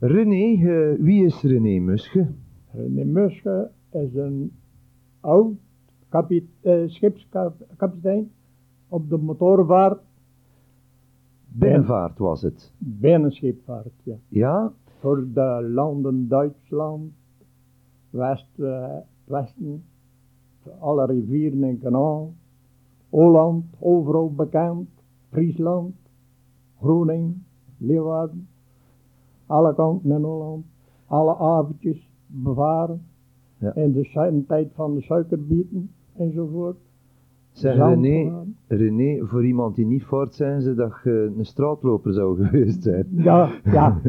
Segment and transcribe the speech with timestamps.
[0.00, 2.26] René, eh, wie is René Musche?
[2.74, 4.52] René Musche is een
[5.20, 5.56] oud
[6.08, 8.30] kapi- eh, schipskapitein
[8.88, 10.00] op de motorvaart,
[11.52, 12.72] Binnenvaart was het.
[12.78, 14.16] binnenscheepvaart, ja.
[14.28, 14.72] Ja?
[15.00, 17.12] Voor de landen Duitsland,
[18.10, 19.84] West, eh, Westen,
[20.78, 22.34] alle rivieren en kanaal,
[23.08, 24.88] Holland, overal bekend,
[25.30, 25.94] Friesland,
[26.80, 27.44] Groningen,
[27.78, 28.48] Leeuwarden,
[29.48, 30.64] alle kanten in Holland,
[31.06, 33.02] alle avondjes bevaren,
[33.58, 33.74] Ja.
[33.74, 36.76] in de tijd van de suikerbieten enzovoort.
[37.50, 38.32] Zeg René.
[38.66, 43.06] René, voor iemand die niet voort zijn ze dat je een straatloper zou geweest zijn.
[43.10, 44.00] Ja, ja,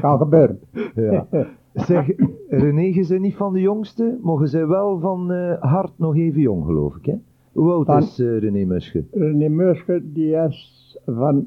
[0.00, 0.60] kan gebeuren.
[0.94, 1.26] Ja.
[1.74, 2.10] Zeg,
[2.48, 6.16] René, je bent niet van de jongste, maar je bent wel van eh, hart nog
[6.16, 7.14] even jong, geloof ik, hè?
[7.52, 9.04] Hoe oud Van- is eh, René Musche?
[9.10, 11.46] René Musche die is van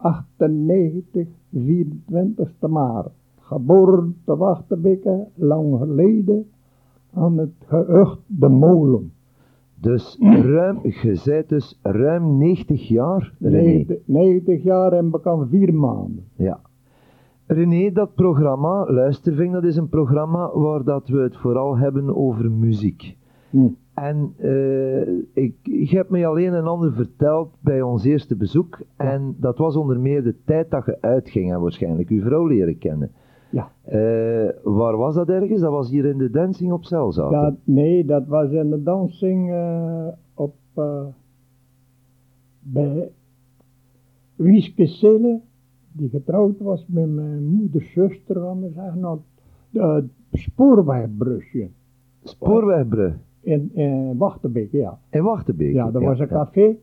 [0.00, 3.12] 1898, 24 maart.
[3.38, 6.50] Geboren te Wachtenbeke, lang geleden,
[7.14, 9.12] aan het gehucht De Molen.
[9.80, 13.62] Dus ruim, je bent dus ruim 90 jaar, René.
[13.62, 16.24] 90, 90 jaar en bekend vier maanden.
[16.34, 16.60] Ja.
[17.46, 22.50] René, dat programma, Luisterving, dat is een programma waar dat we het vooral hebben over
[22.50, 23.16] muziek.
[23.50, 23.68] Hm.
[23.94, 28.80] En eh, ik, heb mij alleen en ander verteld bij ons eerste bezoek.
[28.96, 32.78] En dat was onder meer de tijd dat je uitging en waarschijnlijk uw vrouw leren
[32.78, 33.10] kennen.
[33.50, 33.70] Ja.
[33.82, 35.60] Eh, waar was dat ergens?
[35.60, 36.88] Dat was hier in de dancing op.
[36.88, 40.54] Dat, nee, dat was in de dansing eh, op
[42.60, 43.10] bij
[44.36, 45.40] Wieske Sille,
[45.92, 49.22] die getrouwd was met mijn moeders zuster, gaan we zeggen, op
[49.70, 51.68] de spoorwegbrugje
[52.22, 54.98] Spoorwegbrug in, in Wachtenbeek, ja.
[55.10, 55.72] in Wachtenbeek.
[55.72, 56.76] Ja, dat was een café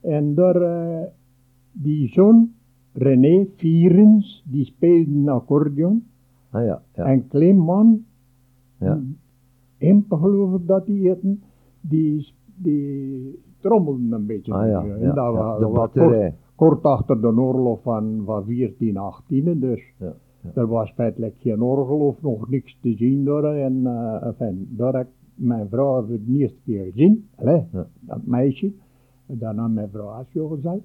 [0.00, 1.06] en daar eh,
[1.72, 2.50] die zoon,
[2.92, 6.04] René Vierens, die speelde een accordeon
[6.50, 7.04] Ah ja, ja.
[7.04, 8.04] en Kleeman,
[8.80, 9.00] ja.
[9.78, 11.42] Impe geloof ik dat die heten,
[11.80, 14.52] die, die trommelden een beetje.
[14.52, 16.34] Ah ja, En dat was- de batterij.
[16.54, 20.50] Kort, kort achter de oorlog van, van 1418, dus Ja, ja.
[20.54, 23.44] er was feitelijk geen orgel of nog niks te zien daar.
[23.44, 23.86] En
[24.22, 27.86] enfin, daar heb ik mijn vrouw voor de eerste keer gezien, Allee, Ja.
[28.00, 28.72] dat meisje.
[29.26, 30.80] Daarna mijn vrouw Asjo gezegd.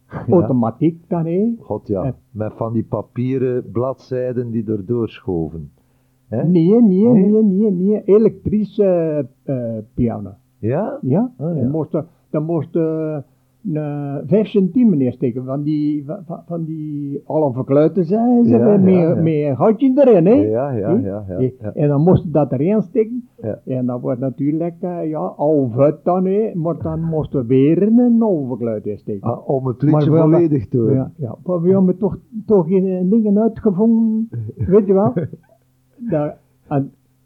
[0.30, 1.56] Automatiek dan.
[1.60, 2.12] God ja, Eh.
[2.30, 5.70] met van die papieren bladzijden die erdoor schoven.
[6.28, 6.44] Hè?
[6.44, 7.24] Nee, nee, Nee?
[7.26, 9.26] nee, nee, nee, elektrische
[9.94, 10.30] piano.
[10.58, 10.98] Ja?
[11.02, 11.54] Ja, ja.
[11.54, 12.74] dan moest er, dan moest
[13.72, 19.34] een 5 centimeter steken van die, van, van die alle verkluiten zijn ze, Ja, met,
[19.34, 20.32] ja, erin, hè.
[20.32, 21.72] Ja, ja, ja, ja.
[21.74, 23.28] En dan moest je dat erin steken.
[23.64, 26.54] En dat wordt natuurlijk, eh, ja, al vet dan, hè.
[26.54, 29.30] Maar dan moest er weer een overkluit in steken.
[29.30, 30.90] Ah, om het liedje volledig te.
[30.94, 35.12] Ja, ja, maar we hebben toch, toch eh, dingen uitgevonden, weet je wel.
[36.10, 36.38] Daar,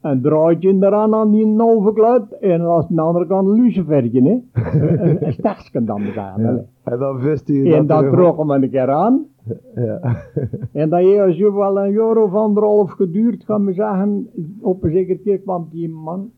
[0.01, 4.39] een, een draadje eraan aan die overkluit en als de andere kant een lucifertje, hè.
[5.73, 6.03] een, dan.
[6.37, 6.65] Ja.
[6.85, 9.27] En dan vist u En dat drogen we een keer aan.
[9.75, 10.01] Ja.
[10.73, 14.29] En dat heeft zo wel een jaar of anderhalf geduurd, gaan we zeggen.
[14.61, 16.31] Op een zeker keer kwam die man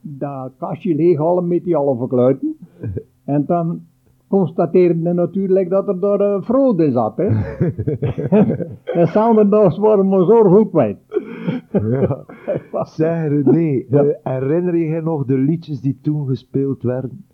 [0.00, 2.56] dat kastje leeghalen met die halve kluiten.
[3.24, 3.80] En dan
[4.28, 7.16] constateerde natuurlijk dat er daar uh, fraude in zat.
[7.16, 7.26] Hè.
[9.00, 10.98] en Sanderdags waren we zorg ook kwijt.
[11.72, 12.24] Ja.
[12.96, 14.04] Zeg René, Ja.
[14.04, 17.24] eh, herinner je je nog de liedjes die toen gespeeld werden?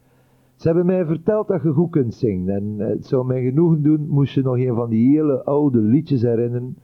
[0.54, 2.54] Ze hebben mij verteld dat je goed kunt zingen.
[2.54, 5.78] En eh, het zou mij genoegen doen, moest je nog een van die hele oude
[5.78, 6.76] liedjes herinneren.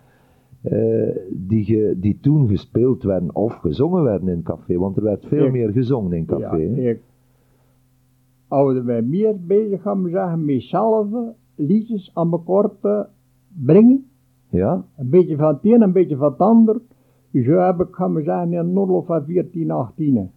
[0.63, 4.79] eh, die, ge, die toen gespeeld werden of gezongen werden in café.
[4.79, 6.57] Want er werd veel Ik- meer gezongen in café.
[6.57, 7.01] Ja, ik
[8.51, 11.07] oude wij meer bezig gaan we zeggen met zelf
[11.55, 13.07] liedjes aan elkaar te
[13.65, 14.05] brengen.
[14.49, 14.85] ja?
[14.97, 16.81] Een beetje van het een, een beetje van het ander.
[17.33, 20.31] Zo heb ik, gaan we zeggen, in Noorlof van 14, 18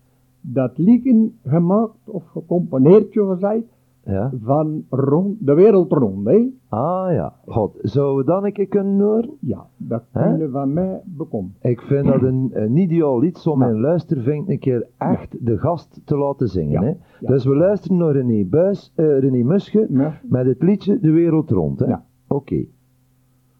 [0.45, 3.63] dat liedje gemaakt of gecomponeerd, zo gezegd,
[4.05, 4.31] ja.
[4.43, 6.25] van rond, de wereld rond.
[6.27, 6.49] Hè?
[6.69, 7.77] Ah ja, god.
[7.81, 9.29] We dan een keer kunnen horen?
[9.39, 11.55] Ja, dat kunnen van mij bekomen.
[11.61, 13.65] Ik vind dat een, een ideaal lied om Ja.
[13.67, 16.83] mijn luistervink een keer echt de gast te laten zingen.
[16.83, 16.93] Hè?
[17.19, 19.87] Dus we luisteren naar René, Buis, René Musche
[20.23, 21.79] met het liedje De Wereld Rond.
[21.79, 21.93] Hè?
[22.27, 22.65] Oké.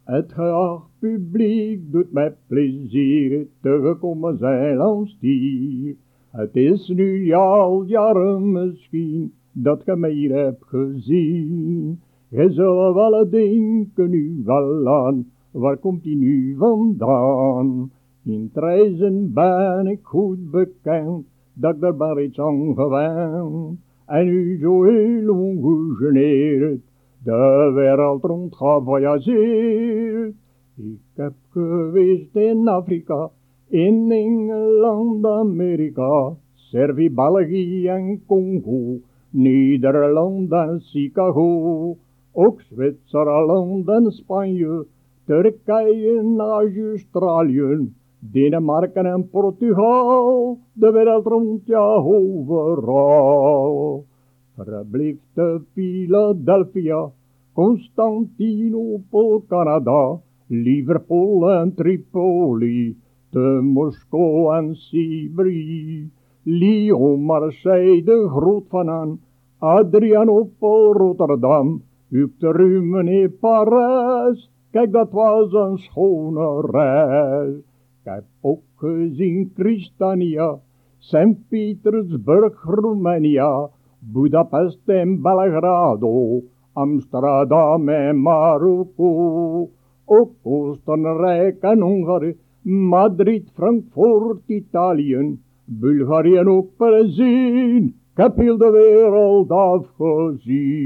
[0.04, 5.96] Het geacht publiek doet mij plezier te gekomen zijn als dier.
[6.32, 12.00] Het is nu al jaren misschien dat ge mij hier hebt gezien.
[12.28, 17.92] Je zult wel denken nu wel aan, waar komt die nu vandaan?
[18.24, 23.80] In Treizen ben ik goed bekend, dat ik daar maar iets aan gewend.
[24.06, 26.82] En nu zo heel ongegeneerd
[27.24, 30.34] de wereld rond gevoyageerd.
[30.76, 33.30] Ik heb geweest in Afrika,
[33.68, 39.00] in Engeland, Amerika, Servië, België en Congo,
[39.34, 41.98] Nederland en Chicago,
[42.34, 44.86] ook Zwitserland en Spanje,
[45.26, 47.90] Turkije en Australië,
[48.20, 54.06] Denemarken en Portugal, de wereld rond, ja overal.
[54.56, 57.12] Verbleef te Philadelphia,
[57.54, 62.96] Constantinopel, Canada, Liverpool en Tripoli,
[63.32, 66.10] te Moskou en Sibri,
[66.46, 69.20] Lyon, Marseille, de Groot van Aan,
[69.60, 77.56] Adrianopel, Rotterdam, Ucterum in Parijs, kijk dat was een schone reis.
[77.56, 80.60] Ik heb ook gezien Christiania,
[80.98, 83.70] Sint-Petersburg, Roemenia,
[84.00, 86.42] Budapest en Belgrado,
[86.74, 89.70] Amsterdam en Marokko,
[90.06, 97.86] ook Oostenrijk en Hongarije, Madrid, Frankfurt, Italië, Bulgarije ook Perzien.
[97.86, 100.84] Ik heb heel de wereld afgezien.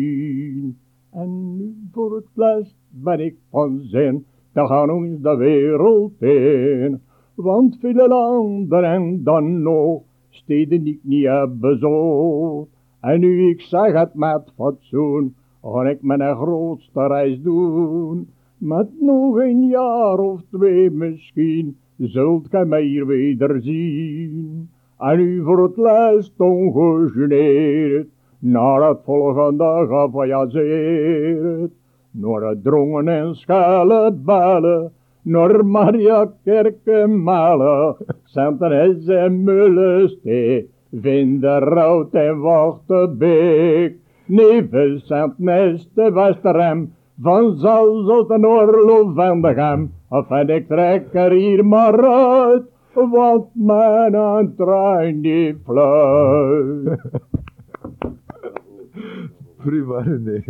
[1.12, 7.02] En nu voor het laatst ben ik van zin te gaan ons de wereld in.
[7.36, 12.70] Want vele landen en dan nog steden ik niet heb bezocht.
[13.02, 18.30] En nu ik zeg het met fatsoen, ga ik mijn grootste reis doen.
[18.58, 24.70] Met nog een jaar of twee misschien, zult gij mij wederzien.
[24.98, 28.08] En u voor het laatst ongegeneerd,
[28.40, 31.72] naar het volgende gevoyageerd.
[32.12, 34.92] Naar het drongen en schelle bellen,
[35.22, 43.96] naar Maria Kerken malen, Santenes en Mullestee, Vinderhout en Wachtenbeek,
[44.26, 51.14] Nevel, Santnes, de Westerhem, van Zalzo ten Oorloof en de Gem, of en ik trek
[51.14, 52.64] er hier maar uit,
[52.94, 57.00] want mijn trein die fluit.
[59.64, 60.44] Prima René.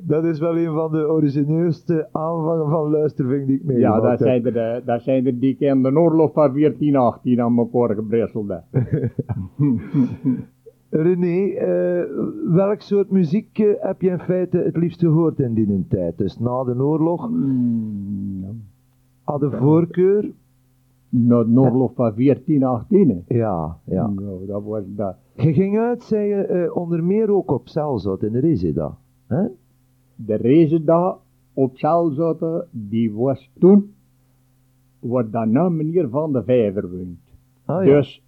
[0.00, 4.18] Dat is wel een van de origineelste aanvangen van luistervink die ik Ja, heb.
[4.18, 7.94] zijn er, eh, dat zijn er die ik in de oorlog van 1418 aan elkaar
[7.94, 8.64] gebristeld heb.
[11.02, 12.04] René, eh,
[12.54, 16.18] welk soort muziek eh, heb je in feite het liefst gehoord in die tijd?
[16.18, 18.48] Dus na de oorlog, Mm, ja.
[19.22, 20.30] had de voorkeur?
[21.08, 23.24] Na de oorlog van 1418.
[23.28, 24.06] Ja, ja.
[24.06, 25.16] Nou, dat was dat.
[25.34, 28.96] Je ging uit, zei je, eh, onder meer ook op Celzot in de Reseda.
[29.26, 29.42] hè?
[30.14, 31.14] De reizen daar
[31.52, 33.94] op Zelzotte, die was toen,
[34.98, 37.18] wordt dan nou meneer Van de Vijver woont.
[37.64, 37.94] Ah, ja.
[37.96, 38.22] Dus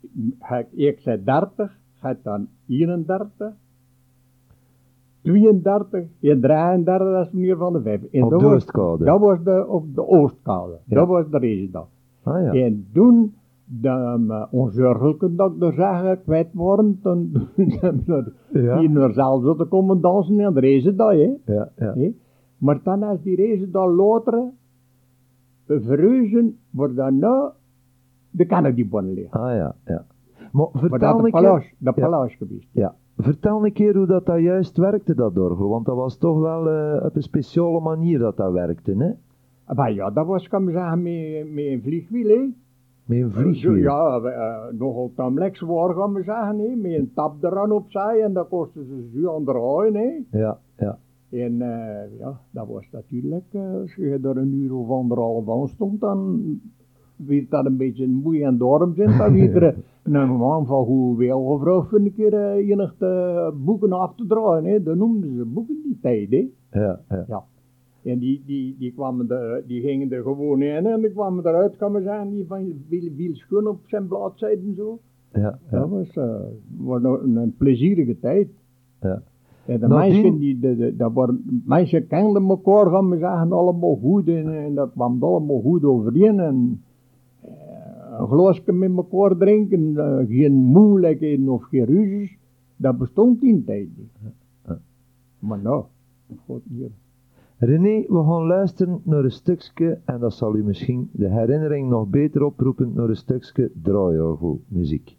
[0.75, 3.53] ik zei 30, gaat dan 31,
[5.23, 8.09] 32 en 33, dat is meneer Van de.
[8.13, 9.05] En Op dat de was- Oostkade.
[9.05, 10.79] Dat was de, op de Oostkade.
[10.85, 10.95] Ja.
[10.97, 11.87] Dat was de daar.
[12.23, 12.53] Ah, ja.
[12.65, 18.79] En toen de, uh, onzorgelijke dokter zeggen kwijt worden, toen zijn we Ja.
[18.79, 21.33] hier naar Zelzotte komen dansen en de reizen daar, hè.
[21.45, 21.93] Ja, ja.
[21.95, 22.15] Hè?
[22.59, 23.37] Maar dan als die
[23.71, 24.43] daar later
[25.67, 27.51] verhuizen, wordt dan nou
[28.31, 29.41] de Kennedy-bonnen liggen.
[29.41, 30.05] Ah ja, ja.
[30.53, 32.03] Maar Maar vertel dat een de palace, de Ja.
[32.09, 32.69] palace geweest.
[32.73, 35.69] Ja, Vertel een keer hoe dat, dat juist werkte, dat orgel.
[35.69, 39.11] Want dat was toch wel eh, op een speciale manier dat dat werkte, hè?
[39.75, 42.49] Maar ja, dat was, kan ik zeggen, met, met een vliegwiel, hè.
[43.05, 43.75] Met een vliegwiel.
[43.75, 46.75] Ja, uh, nogal tamelijk zwaar, kan ik zeggen, hè.
[46.77, 50.39] Met een tap eraan opzij en dat kostte ze zo aan hè.
[50.39, 50.99] Ja, ja.
[51.31, 55.69] En eh, ja, dat was natuurlijk, eh, als je er een uur of anderhalf aan
[55.69, 56.43] stond, dan
[57.27, 59.11] werd dat een beetje een moeie en dorm zijn.
[60.03, 64.15] Er een man van hoe wel gevraagd voor een keer uh, enig te boeken af
[64.15, 64.65] te draaien.
[64.65, 64.83] Hè.
[64.83, 66.31] Dat noemden ze boeken die tijd.
[66.31, 66.49] Hè.
[66.81, 67.45] Ja, ja.
[68.03, 71.77] En die, die, die, kwamen de, die gingen er gewoon in en die kwamen eruit,
[71.77, 72.73] kan maar zeggen, die van
[73.17, 74.99] wiel schoon op zijn bladzijde en zo.
[75.33, 75.79] Ja, ja.
[75.79, 76.41] Dat was, uh,
[76.77, 78.49] was een, een plezierige tijd.
[79.01, 79.23] Ja.
[79.67, 83.53] En de Nadien- mensen, die, de, de, dat waren, mensen kenden elkaar, gaan we zeggen,
[83.53, 84.29] allemaal goed.
[84.29, 86.41] En, en dat kwam allemaal goed overeen.
[86.41, 86.88] En, eh,
[88.19, 92.39] een glaasje met elkaar drinken, eh, geen moeilijkheden of geen ruzies,
[92.77, 94.11] dat bestond in die tijd niet.
[94.67, 94.81] Ja.
[95.39, 95.85] Maar nou,
[96.47, 96.91] God hier.
[97.57, 102.09] René, we gaan luisteren naar een stukje, en dat zal u misschien de herinnering nog
[102.09, 105.17] beter oproepen, naar een stukje draaiorgelmuziek.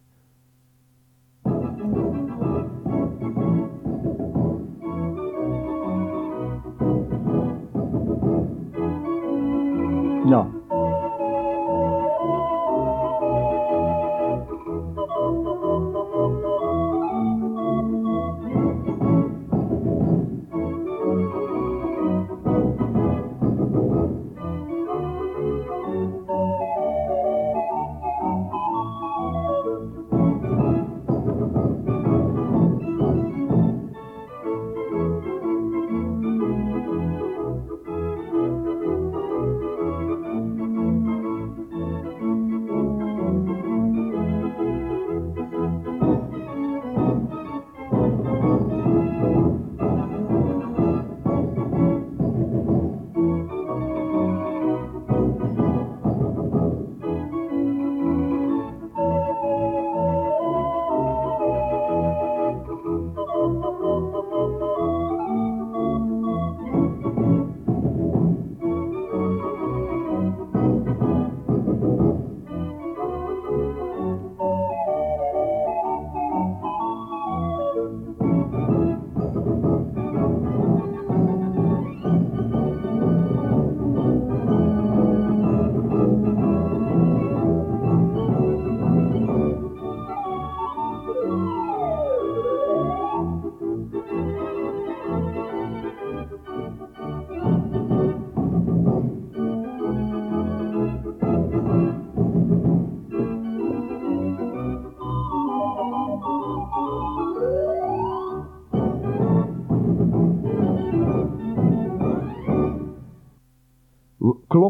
[10.25, 10.58] Ja.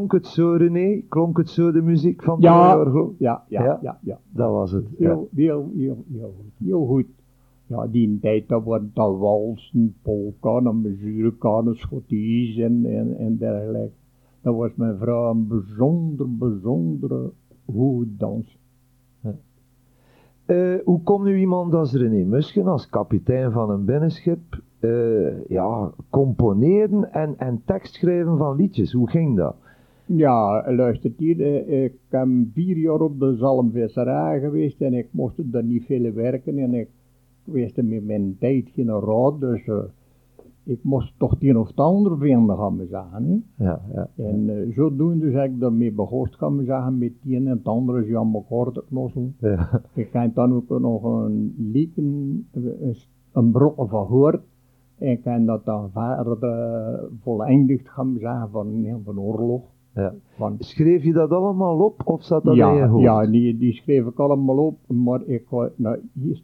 [0.10, 1.02] Klonk het zo, René?
[1.10, 2.54] Klonk het zo, de muziek van Ja.
[2.54, 3.16] draaiorgel?
[3.18, 3.80] Ja, ja, Ja?
[3.82, 4.20] ja, ja.
[4.30, 4.86] Dat was het.
[4.98, 6.68] Heel, heel, heel, heel goed.
[6.68, 7.06] Heel goed.
[7.66, 13.38] Ja, die tijd, dat waren dat walsen, polka, een mazurka, een schotties en, en, en
[13.38, 13.92] dergelijke.
[14.42, 17.32] Dat was mijn vrouw een bijzonder, bijzondere
[17.66, 18.58] goede dans.
[20.46, 25.92] Eh, hoe komt nu iemand als René Musken, als kapitein van een binnenschip, eh, ja,
[26.10, 28.92] componeren en, en tekst schrijven van liedjes?
[28.94, 29.56] Hoe ging dat?
[30.16, 35.38] Ja, luister hier, eh, ik ben vier jaar op de zalmvisserij geweest en ik moest
[35.52, 36.90] er niet veel werken en ik
[37.44, 39.84] wist er met mijn tijd geen raad, dus eh,
[40.64, 43.26] ik moest toch het een of het ander vinden, gaan we zeggen.
[43.26, 43.64] Hè?
[43.66, 44.10] Ja, ja.
[44.16, 47.68] En eh, zodoende zeg ik daarmee begonnen, gaan we zeggen, met het een en het
[47.68, 49.36] andere is aan elkaar te knosselen.
[49.40, 49.82] ja.
[49.94, 52.96] Ik heb dan ook nog een lieken, een,
[53.32, 54.42] een brok van gehoord.
[54.98, 59.62] En ik heb dat dan verder eh, voleindigd, gaan we zeggen, van een van oorlog.
[60.00, 60.54] Ja.
[60.60, 63.04] Schreef je dat allemaal op of zat dat in je ja, hoofd?
[63.04, 66.42] ja die, die schreef ik allemaal op, maar ik ga nou, hier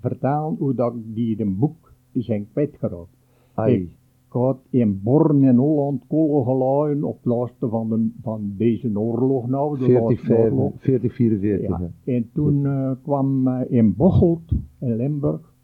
[0.00, 3.16] vertellen hoe dat ik die in een boek zijn kwijtgeraakt.
[3.64, 3.88] Ik
[4.28, 9.48] had in Born in Holland kolen gelaaien op het laatste van, de, van deze oorlog
[9.48, 10.72] nou, de 40, laatste 45, oorlog.
[10.78, 11.68] 40, 44.
[11.68, 11.90] Ja.
[12.04, 15.54] En toen eh, kwam eh, in Bocholt, in Limburg,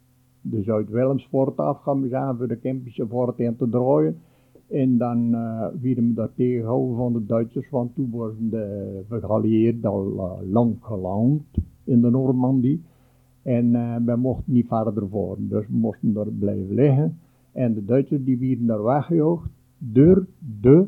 [0.41, 4.21] de Zuid-Willemsvoort af, gaan we zeggen, voor de Kempische voort in te draaien.
[4.73, 9.91] En dan uh, werden we daar tegengehouden van de Duitsers, want toen waren de geallieerden
[9.91, 11.43] al eh, lang geland
[11.83, 12.81] in de Normandie.
[13.41, 17.19] En eh, we mochten niet verder voren, dus we moesten daar blijven liggen.
[17.51, 20.27] En de Duitsers die werden daar weggejaagd door
[20.61, 20.87] de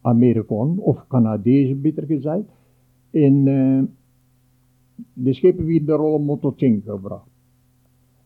[0.00, 2.44] Amerikanen, of Canadezen beter gezegd.
[3.10, 3.82] En eh,
[5.12, 7.28] de schepen werden daar allemaal tot zinken gebracht.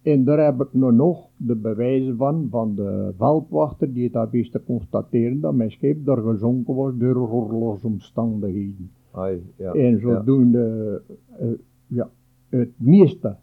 [0.02, 4.52] En daar heb ik nu nog de bewijzen van, van de veldwachter die het wist
[4.52, 8.90] te constateren dat mijn schip daar gezonken was door oorlogsomstandigheden.
[9.10, 9.72] Ai, ja.
[9.72, 9.98] En ja.
[9.98, 11.02] zodoende,
[11.38, 11.48] eh,
[11.86, 12.10] ja,
[12.48, 13.36] het meeste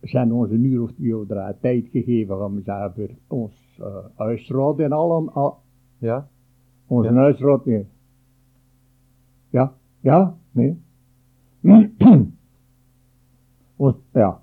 [0.00, 3.86] zijn onze een uur of twee of drie tijd gegeven om zeggen, voor ons uh,
[4.14, 5.58] huisraad en allen, al,
[5.98, 6.28] Ja?
[6.86, 7.14] onze Ja.
[7.14, 7.86] huisraad, nee.
[9.50, 10.76] Ja, ja, nee.
[14.12, 14.40] Ja,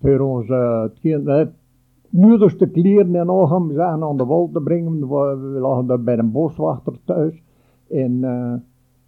[0.00, 1.54] voor ons, uh, hetgeen,
[2.14, 5.08] uh, moederste kleren en al gaan we zeggen aan de wal te brengen.
[5.08, 7.42] We, lagen daar bij een boswachter thuis.
[7.88, 8.54] En eh,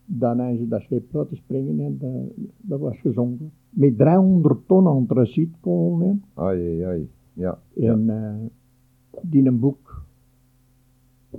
[0.06, 3.52] dan hebben ze dat schip laten springen en eh, dat was gezonken.
[3.70, 6.22] Met 300 ton antraciet kon in.
[6.34, 7.08] Ai, ai.
[7.32, 7.58] Ja.
[7.74, 7.92] ja.
[7.92, 10.02] En eh, die een boek,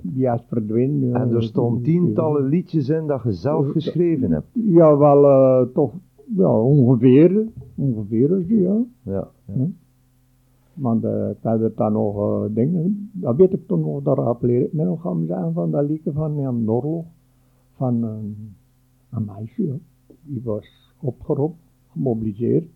[0.01, 1.13] die is verdwenen.
[1.13, 4.47] En er eh, stond tientallen liedjes in dat je zelf geschreven hebt.
[4.51, 5.93] Ja, wel toch,
[6.35, 7.47] ja, ongeveer.
[7.75, 8.83] Ongeveer is die, ja.
[9.03, 9.29] Ja.
[9.45, 9.67] ja.
[10.77, 14.15] Want uh, ik had het dan nog uh, dingen, dat weet ik toen nog, daar
[14.15, 17.05] rappeleer ik me nog aan zijn van dat liedje van Jan Norlo,
[17.75, 18.55] van een,
[19.09, 19.79] een meisje,
[20.21, 22.67] die was opgeroepen, gemobiliseerd.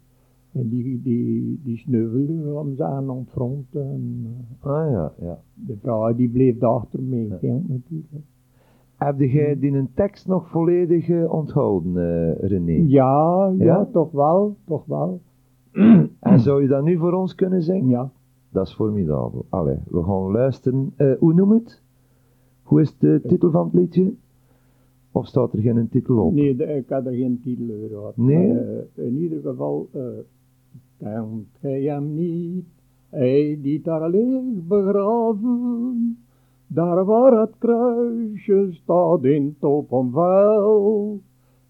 [0.52, 3.76] En die, die, die sneuvelde om ze aan het front.
[3.76, 4.26] En
[4.60, 5.40] Ah ja, ja.
[5.54, 7.60] de vrouw die bleef daarachter mee, ja.
[7.68, 8.24] natuurlijk.
[8.96, 12.84] Heb jij die een tekst nog volledig uh, onthouden, René?
[12.88, 15.22] Ja, ja, ja, toch wel, toch wel.
[16.20, 17.90] En zou je dat nu voor ons kunnen zingen?
[17.90, 18.12] Ja.
[18.50, 19.46] Dat is formidabel.
[19.50, 20.94] Allee, we gaan luisteren.
[20.98, 21.82] Uh, hoe noem het?
[22.64, 24.14] Hoe is de titel van het liedje?
[25.12, 26.34] Of staat er geen titel op?
[26.34, 28.18] Nee, de, ik had er geen titel over gehad.
[28.18, 28.54] Nee?
[28.54, 28.64] Maar,
[28.96, 30.02] uh, in ieder geval, uh,
[30.98, 32.66] kent gij hem niet,
[33.10, 36.18] hij die daar ligt begraven,
[36.68, 41.22] daar waar het kruisje staat in top vuil.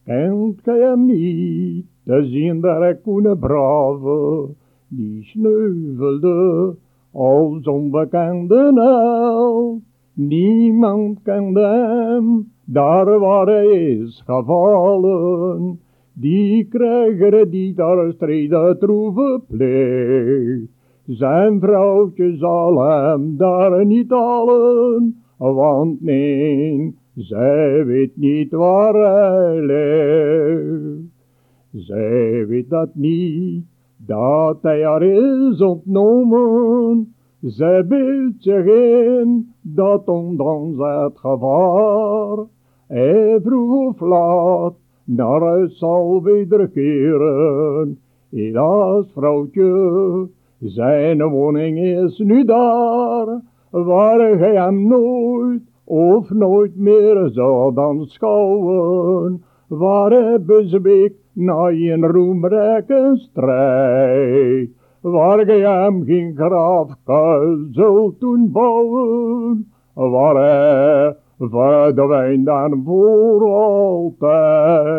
[0.04, 2.98] Kent gij hem niet, te zien daar
[3.40, 4.48] brave,
[4.88, 6.76] die sneuvelde
[7.12, 9.82] als onbekende held.
[10.14, 15.80] Niemand kende hem, daar waar hij is gevallen.
[16.14, 20.68] Die krijger die daar strijden troeven pleegt.
[21.06, 31.21] Zijn vrouwtje zal hem daar niet halen, want nee, zij weet niet waar hij leeft.
[31.72, 33.66] Zij weet dat niet,
[33.98, 37.14] dat hij haar is ontnomen.
[37.42, 42.38] Zij beeldt zich in, dat ondanks het gevaar,
[42.88, 48.00] hij vroeg of laat naar huis zal wederkeren.
[48.30, 50.28] Helaas, vrouwtje,
[50.60, 59.44] zijn woning is nu daar, waar hij hem nooit of nooit meer zal dan schouwen,
[59.68, 64.70] waar hij bezweek na een roemrijke strijd,
[65.02, 74.90] waar gij hem geen grafkuil zult doen bouwen, waar hij verdwijnt dan voor altijd.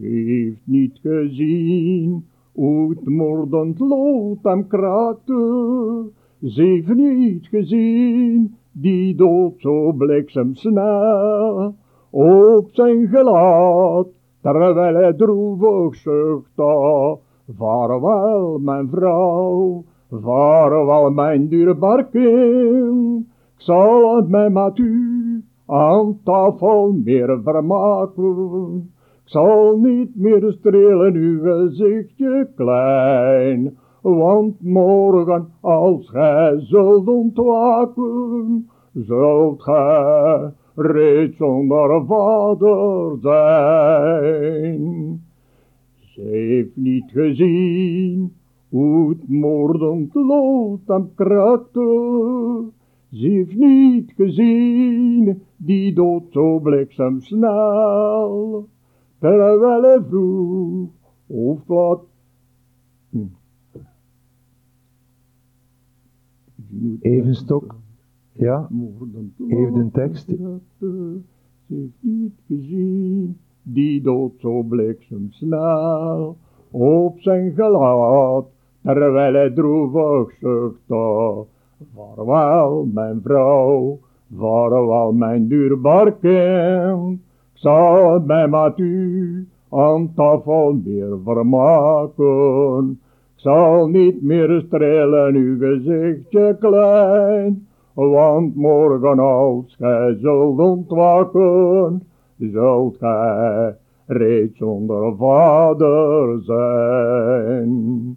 [0.00, 6.10] Heeft niet gezien hoe het moordend lood hem kraakte,
[6.44, 11.74] ze heeft niet gezien die dood zo bliksemsnel
[12.10, 14.06] op zijn gelaat,
[14.42, 17.18] terwijl droevig zuchtte.
[17.56, 23.26] Vaarwel, mijn vrouw, vaarwel, mijn dierbaar kind.
[23.56, 28.92] Ik zal het mij met u aan tafel meer vermaken.
[29.24, 33.76] Ik zal niet meer strelen uw gezichtje klein.
[34.02, 45.20] Want morgen, als gij zult ontwaken, zult gij reeds zonder vader zijn.
[45.94, 48.32] Ze heeft niet gezien
[48.68, 52.64] hoe het moordend lood hem kraakte.
[53.10, 58.68] Ze heeft niet gezien die dood zo bliksemsnel,
[59.18, 60.88] terwijl hij vroeg
[61.26, 62.00] of laat.
[63.10, 63.18] Hm.
[67.00, 67.81] Even stok.
[68.32, 68.68] Ja,
[69.48, 70.28] even de tekst.
[71.66, 76.36] Heeft niet gezien die dood zo bliksemsnel
[76.70, 78.44] op zijn gelaat,
[78.82, 81.44] terwijl hij droevig zuchtte.
[81.94, 83.98] Vaarwel, mijn vrouw,
[84.36, 87.12] vaarwel, mijn duurbaar kind,
[87.52, 92.90] ik zal mij met u aan tafel meer vermaken.
[93.34, 102.02] Ik zal niet meer strelen uw gezichtje klein, want morgen als gij zult ontwaken,
[102.36, 103.76] zult gij
[104.06, 108.16] reeds zonder vader zijn.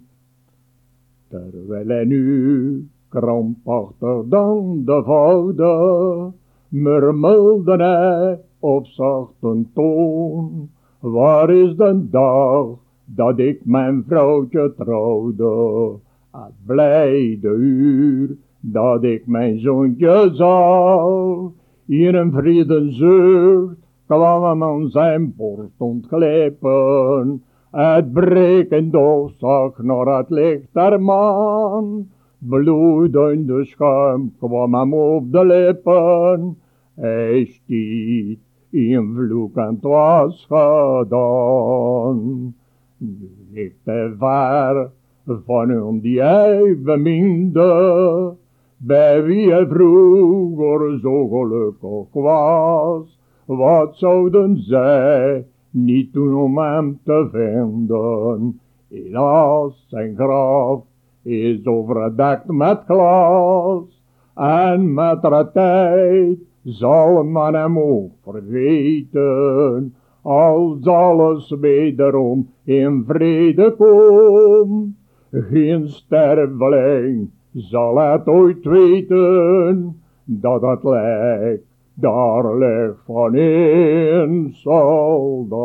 [1.28, 6.32] Terwijl hij nu krampachtig dan de voude,
[6.68, 10.68] murmelde hij op zachte toon.
[11.00, 12.66] Waar is de dag
[13.04, 15.92] dat ik mijn vrouwtje trouwde?
[16.30, 18.36] Het blijde uur
[18.72, 21.50] dat ik mijn zoontje zag.
[21.86, 23.76] In een vrede zucht
[24.06, 27.42] kwam hem aan zijn borst ontglepen.
[27.70, 32.08] Het brekend oog zag naar het licht der maan.
[32.38, 36.56] Bloedende schuim kwam hem op de lippen.
[36.94, 38.38] Hij stiet
[38.70, 42.54] in vloek en het was gedaan.
[42.98, 44.90] Nu ligt ver
[45.26, 48.34] van hun die hij beminde,
[48.76, 53.18] bij wie hij vroeger zo gelukkig was.
[53.44, 58.60] Wat zouden zij niet doen om hem te vinden?
[58.88, 60.82] Helaas, zijn graf
[61.22, 64.02] is overdekt met glas.
[64.34, 69.94] En met de tijd zal men hem ook vergeten.
[70.22, 74.94] Als alles wederom in vrede komt.
[75.30, 80.00] Geen sterveling zal het ooit weten.
[80.24, 81.62] Dat het lijk
[81.94, 85.56] daar ligt van een soldaat.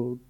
[0.00, 0.29] René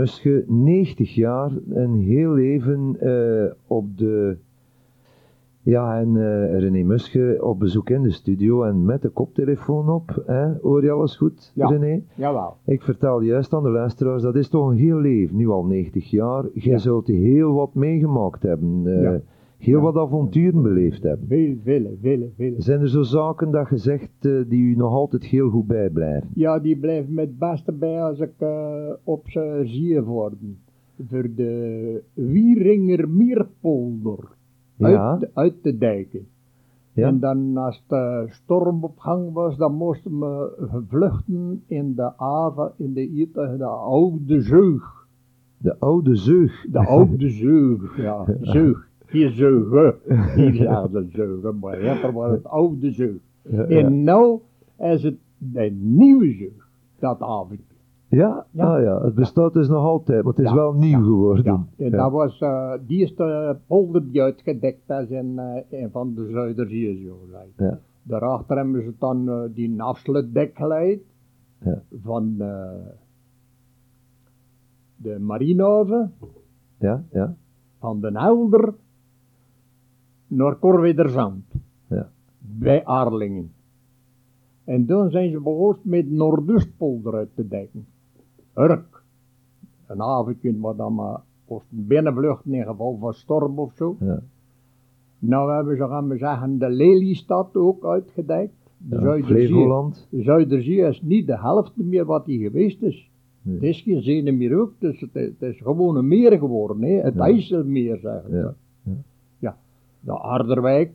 [0.00, 4.36] Musche, 90 jaar, een heel leven eh, op de...
[5.62, 10.22] Ja, en eh, René Musche op bezoek in de studio en met de koptelefoon op.
[10.26, 10.52] Hè?
[10.62, 11.66] Hoor je alles goed, Ja.
[11.68, 12.02] René?
[12.14, 12.56] Jawel.
[12.64, 16.10] Ik vertel juist aan de luisteraars, dat is toch een heel leven, nu al 90
[16.10, 16.44] jaar.
[16.54, 16.78] Je Ja.
[16.78, 19.20] zult heel wat meegemaakt hebben, eh, Ja.
[19.60, 21.28] Heel wat avonturen beleefd hebben.
[21.28, 22.54] Veel, vele, vele, vele.
[22.58, 26.28] Zijn er zo zaken dat je zegt eh, die u nog altijd heel goed bijblijven?
[26.34, 30.58] Ja, die blijft met het beste bij als ik eh, op ze zie worden.
[31.08, 34.28] Voor de Wieringer Meerpolder.
[34.76, 35.10] Ja.
[35.10, 36.26] Uit, uit de dijken.
[36.92, 37.06] Ja.
[37.06, 42.72] En dan als de storm op gang was, dan moesten we vluchten in de haven,
[42.76, 45.06] in de Ite, de oude zeug.
[45.56, 46.66] De oude zeug.
[46.70, 48.89] De oude zeug, ja, zeug.
[49.10, 49.94] Hier zeugen,
[50.34, 53.16] hier zeggen zeugen, maar eerder was het oude zeug.
[53.68, 54.40] En nou
[54.78, 56.68] is het de nieuwe zeug,
[56.98, 57.60] dat avond.
[58.08, 58.46] Ja?
[58.50, 58.74] Ja.
[58.74, 61.44] Ah, ja, het bestaat dus nog altijd, maar het is Ja, wel nieuw geworden.
[61.44, 66.14] Ja, en dat was eh, die eerste polder die uitgedekt is in, eh, in van
[66.14, 67.04] de Zuiderzee.
[67.06, 67.18] Zo.
[67.56, 67.78] Ja.
[68.02, 71.00] Daarachter hebben ze dan eh, die afsluitdek geleid
[72.02, 72.36] van
[74.96, 76.12] de Marinehaven,
[76.78, 77.36] Ja, ja,
[77.78, 78.74] van den Helder
[80.30, 81.44] naar Corwederzand,
[81.86, 82.08] ja.
[82.40, 83.52] bij Aarlingen.
[84.64, 87.86] En toen zijn ze begonnen met Noordoostpolder uit te dekken.
[88.56, 89.02] Urk.
[89.86, 93.96] Een avondje wat dan maar kost binnenvluchten in geval van storm of zo.
[94.00, 94.20] ja.
[95.18, 98.52] Nou hebben ze, gaan we zeggen, de Lelystad ook uitgedekt.
[98.76, 99.00] De ja.
[99.02, 99.46] Zuiderzee.
[99.46, 100.06] Flevoland.
[100.10, 103.10] De Zuiderzee is niet de helft meer wat die geweest is.
[103.42, 103.54] Nee.
[103.54, 106.82] Het is geen zee meer ook, dus het is, het is gewoon een meer geworden,
[106.82, 107.00] hè?
[107.00, 107.20] het Ja.
[107.24, 108.36] IJsselmeer zeggen Ja.
[108.36, 108.36] ze.
[108.36, 108.54] Ja.
[110.00, 110.92] De Aarderwijk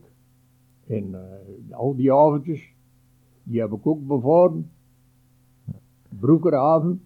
[0.87, 2.73] en eh, al die avondjes,
[3.43, 4.69] die heb ik ook bevaren.
[6.19, 7.01] Broekerhaven,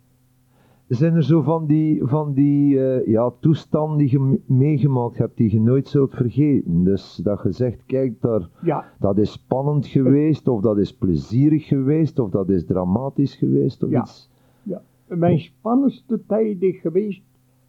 [0.88, 5.38] Zijn er zo van die, van die eh, ja, toestanden die je me- meegemaakt hebt,
[5.38, 6.84] die je nooit zult vergeten?
[6.84, 11.68] Dus dat je zegt, kijk, daar, ja, dat is spannend geweest, of dat is plezierig
[11.68, 14.02] geweest, of dat is dramatisch geweest, of Ja.
[14.02, 14.30] iets.
[14.64, 14.82] ja.
[15.08, 17.22] Mijn spannendste tijd is geweest,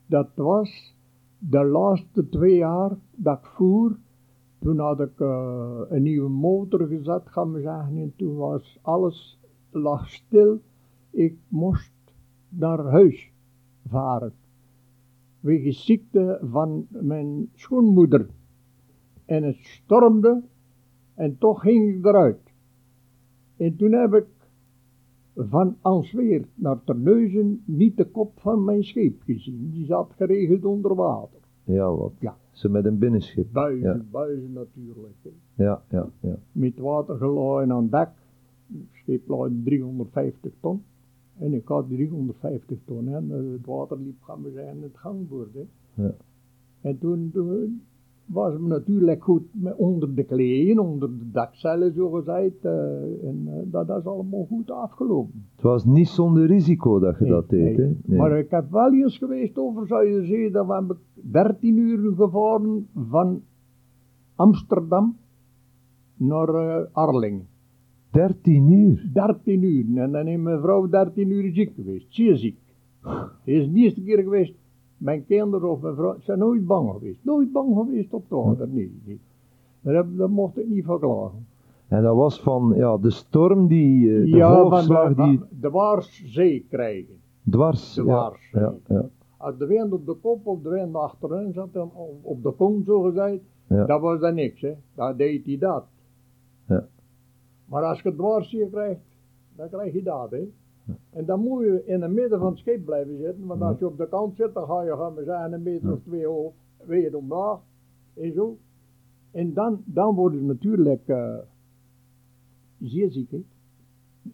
[0.07, 0.97] dat was
[1.39, 3.97] de laatste twee jaar dat ik voer.
[4.61, 9.41] Toen had ik eh, een nieuwe motor gezet, gaan we zeggen, en toen was alles
[9.71, 10.61] lag stil.
[11.11, 11.93] Ik moest
[12.49, 13.33] naar huis
[13.87, 14.33] varen.
[15.41, 18.29] Wegens ziekte van mijn schoonmoeder.
[19.25, 20.43] En het stormde
[21.15, 22.53] En toch ging ik eruit.
[23.57, 24.27] En toen heb ik
[25.35, 29.71] van Answeer naar Terneuzen niet de kop van mijn scheep gezien.
[29.71, 31.40] Die zat geregeld onder water.
[31.73, 32.13] Ja, wat?
[32.19, 32.37] Ja.
[32.51, 33.53] Ze met een binnenschip.
[33.53, 34.05] Buizen, Ja.
[34.11, 35.15] buizen natuurlijk.
[35.23, 35.65] hè.
[35.65, 36.37] Ja, ja, ja.
[36.53, 38.09] Met water gelooid aan dek.
[38.93, 40.83] Schip lag 350 ton.
[41.39, 43.09] En ik had 350 ton.
[43.09, 45.55] En het water liep, gaan we zeggen, het gangboord.
[45.55, 45.65] Hè.
[46.03, 46.15] Ja.
[46.81, 47.83] En toen, toen
[48.33, 52.65] was het natuurlijk goed met onder de kleden, onder de dakcellen zo gezegd.
[52.65, 52.73] eh,
[53.29, 55.45] en eh, dat, dat is allemaal goed afgelopen.
[55.55, 57.87] Het was niet zonder risico dat je Nee, dat deed, nee.
[57.87, 57.93] hè?
[58.05, 58.19] Nee.
[58.19, 63.43] Maar ik heb wel eens geweest over Zuiderzee, dat we hebben 13 uur gevaren van
[64.35, 65.17] Amsterdam
[66.17, 67.43] naar eh, Arling.
[68.11, 69.11] 13 uur.
[69.13, 70.03] 13 uur.
[70.03, 72.59] En dan is mijn vrouw 13 uur ziek geweest, zeer ziek.
[73.01, 74.55] Het is de eerste keer geweest,
[75.01, 77.19] mijn kinderen of mijn vrouw zijn nooit bang geweest.
[77.25, 79.01] Nooit bang geweest op het water, nee.
[79.05, 79.21] nee.
[79.81, 81.47] Daar, heb- daar mocht ik niet verklagen.
[81.89, 85.39] En dat was van ja, de storm die, eh, de ja, van golfslag de, die
[85.39, 87.15] van de Waarszee krijgen.
[87.51, 87.95] dwars.
[87.95, 91.69] de ja, ja, ja, Als de wind op de kop of de wind achterin zat,
[92.23, 94.73] op- de kom zo gezegd, dat was dan niks, hè.
[94.95, 95.85] Dan deed hij dat.
[96.69, 96.87] Ja.
[97.65, 99.01] Maar als je dwarszeer krijgt,
[99.57, 100.49] dan krijg je dat, hè.
[101.11, 103.87] En dan moet je in het midden van het schip blijven zitten, want als je
[103.87, 106.53] op de kant zit, dan ga je, gaan we zeggen, een meter of twee hoog,
[106.87, 107.59] weer omlaag,
[108.15, 108.59] en zo.
[109.31, 111.39] En dan, dan worden ze natuurlijk eh,
[112.79, 113.33] zeer ziek.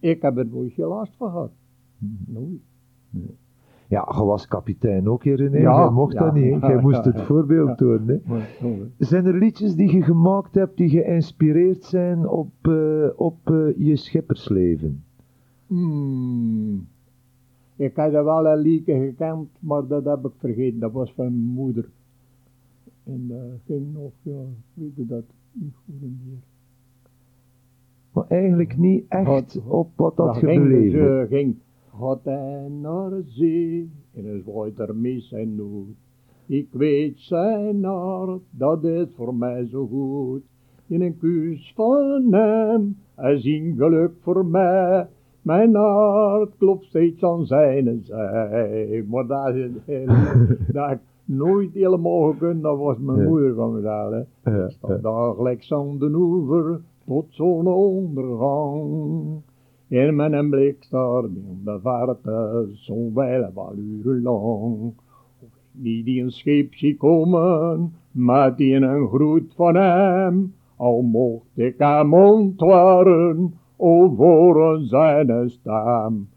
[0.00, 1.52] Ik heb er nooit geen last van gehad.
[2.26, 2.60] Nooit.
[3.88, 6.80] Ja, je was kapitein ook hier in Ja, Je mocht ja, dat niet, ja, Jij
[6.80, 8.22] moest het voorbeeld tonen.
[8.98, 13.96] Zijn er liedjes die je gemaakt hebt die geïnspireerd zijn op, eh, op eh, je
[13.96, 15.04] schippersleven?
[15.66, 16.86] Hmm.
[17.76, 20.78] Ik had er wel een liedje gekend, maar dat heb ik vergeten.
[20.78, 21.88] Dat was van mijn moeder.
[23.04, 24.42] En dat ging nog, ja,
[24.74, 26.38] ik weet dat niet goed meer.
[28.12, 31.56] Maar eigenlijk niet echt op wat dat je ging, dus, eh, ging,
[32.22, 35.86] hij naar de zee, en het waait er mis en nood.
[36.46, 40.42] Ik weet zijn hart, dat is voor mij zo goed.
[40.86, 45.08] In een kus van hem, hij is een geluk voor mij.
[45.46, 49.04] Mijn hart klopt steeds aan zijn zij.
[49.08, 49.70] Maar dat, is,
[50.92, 53.24] ik nooit helemaal gekund, dat was mijn Ja.
[53.28, 54.10] moeder van mezelf.
[54.42, 54.50] hè.
[54.50, 59.40] Ja, Sta dagelijks aan de oever tot zonsondergang.
[59.88, 61.78] En met een blik staat in de
[62.72, 64.92] zo'n wijle wel urenlang.
[65.40, 70.54] Of ik niet in een schip zie komen, met in een groet van hem.
[70.76, 76.28] Al mocht ik hem ontwaren, over zijn stem.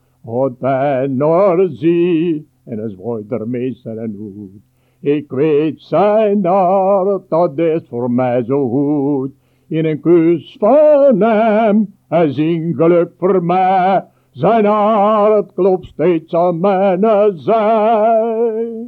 [1.17, 4.61] Naar de zee, en is waait er meester en hoed.
[4.99, 9.31] Ik weet zijn hart, dat is voor mij zo goed.
[9.67, 14.05] In een kus van hem, hij een geluk voor mij.
[14.31, 18.87] Zijn hart klopt steeds aan mijn zij.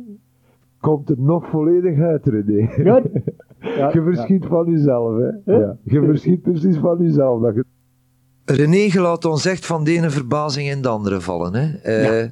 [0.79, 2.67] Komt er nog volledig uit, René.
[2.67, 3.09] Goed?
[3.61, 5.53] Ja, je verschiet van jezelf, hè?
[5.57, 5.77] Ja.
[5.83, 7.41] Je verschiet precies van jezelf.
[7.41, 7.65] Dat je...
[8.55, 11.53] René, ons echt van de ene verbazing in de andere vallen.
[11.53, 11.77] Hè?
[12.21, 12.29] Eh,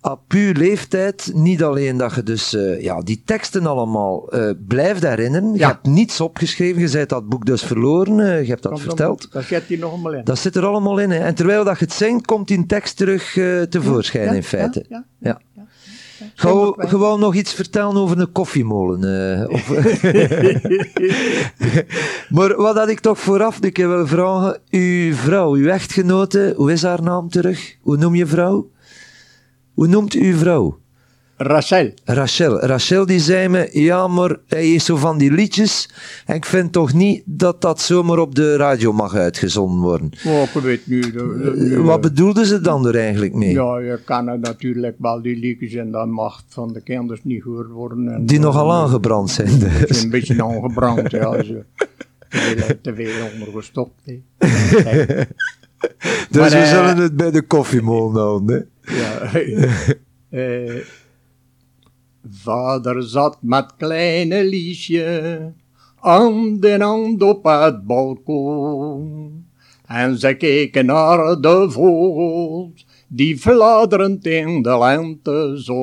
[0.00, 5.02] Op uw leeftijd, niet alleen dat je dus eh, ja, die teksten allemaal eh, blijft
[5.02, 5.54] herinneren.
[5.54, 8.84] Je hebt niets opgeschreven, je zei dat boek dus verloren, eh, je hebt dat Komt
[8.84, 9.32] verteld.
[9.32, 10.24] Dat zet hij nog eenmaal in.
[10.24, 11.10] Dat zit er allemaal in.
[11.10, 11.18] Hè?
[11.18, 13.32] En terwijl dat je het zingt, komt die tekst terug
[13.68, 14.84] tevoorschijn Ja, in feite.
[15.18, 15.40] Ja,
[16.34, 19.02] Gewoon, gewoon nog iets vertellen over een koffiemolen.
[19.40, 19.68] eh, of,
[22.36, 24.60] maar wat had ik toch vooraf een keer wil vragen.
[24.70, 27.76] Uw vrouw, uw echtgenote, hoe is haar naam terug?
[27.80, 28.70] Hoe noem je vrouw?
[29.74, 30.78] Hoe noemt uw vrouw?
[31.42, 31.92] Rachel.
[32.04, 32.60] Rachel.
[32.60, 35.88] Rachel die zei me, ja maar hij is zo van die liedjes
[36.26, 40.10] en ik vind toch niet dat dat zomaar op de radio mag uitgezonden worden.
[40.26, 41.00] Oh, ik weet nu.
[41.00, 43.52] de- de- nu, Wat eh, bedoelden ze dan er eigenlijk mee?
[43.52, 47.42] Ja, je kan natuurlijk wel die liedjes en dan mag het van de kinders niet
[47.42, 48.08] gehoord worden.
[48.08, 50.02] En, Die eh, nogal aangebrand zijn dus.
[50.02, 51.42] een beetje aangebrand, ja.
[51.42, 51.64] Ze,
[52.82, 53.92] te veel, ondergestopt.
[56.30, 58.68] Dus Maar, we eh, zullen het bij de koffiemolen houden.
[58.80, 58.94] Hè?
[58.94, 59.20] Ja.
[60.30, 60.74] eh,
[62.30, 65.52] vader zat met kleine Liesje
[66.00, 69.46] aan de hand op het balkon.
[69.86, 75.80] En ze keken naar de vogels die fladderend in de lentezon.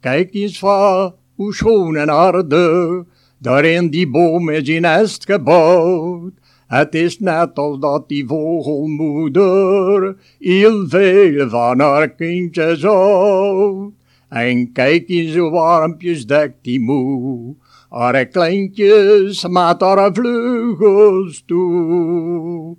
[0.00, 3.04] Kijk eens va, hoe schoon en aardig,
[3.38, 6.32] daar in die boom is een nest gebouwd.
[6.66, 13.97] Het is net als dat die vogelmoeder heel veel van haar kindjes houdt.
[14.28, 17.54] En kijk eens hoe warmpjes dekt die moe,
[17.90, 22.76] haar kleintjes met haar vleugels toe.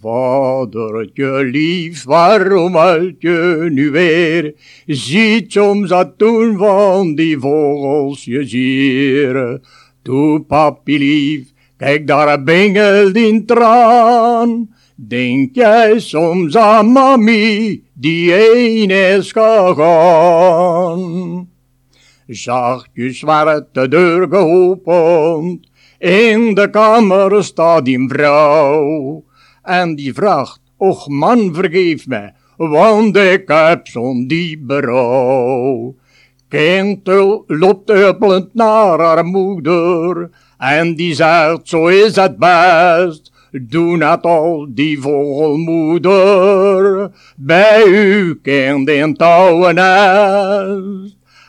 [0.00, 4.54] Vadertje lief, waarom huilt je nu weer?
[4.86, 9.60] Ziet soms dat toen van die vogels je zier.
[10.02, 14.74] Toe, papi lief, kijk daar bengelt in traan.
[14.98, 21.00] Denk jij soms aan mami, die een is gegaan?
[22.26, 29.24] Zachtjes werd de deur geopend, in de kamer staat die vrouw.
[29.62, 35.94] En die vraagt, och man vergeef mij, want ik heb zo'n die berouw.
[36.48, 43.34] Kindel loopt huppelend naar haar moeder, en die zegt, zo is het best.
[43.60, 49.16] Doe net al die vogelmoeder bij uw kind in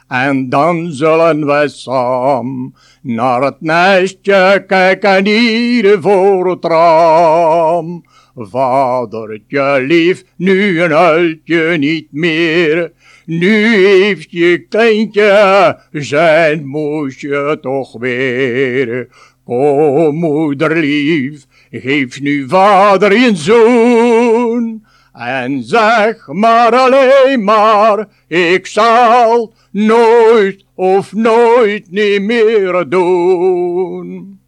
[0.07, 8.03] En dan zullen we samen naar het nestje kijken hier voor het raam.
[8.35, 12.91] Vadertje lief, nu een huiltje niet meer.
[13.25, 19.07] Nu heeft je kleintje zijn moesje toch weer.
[19.43, 24.85] Kom moederlief, geef nu vader je zoon.
[25.13, 34.39] En zeg maar alleen maar, ik zal nooit of nooit niet meer doen.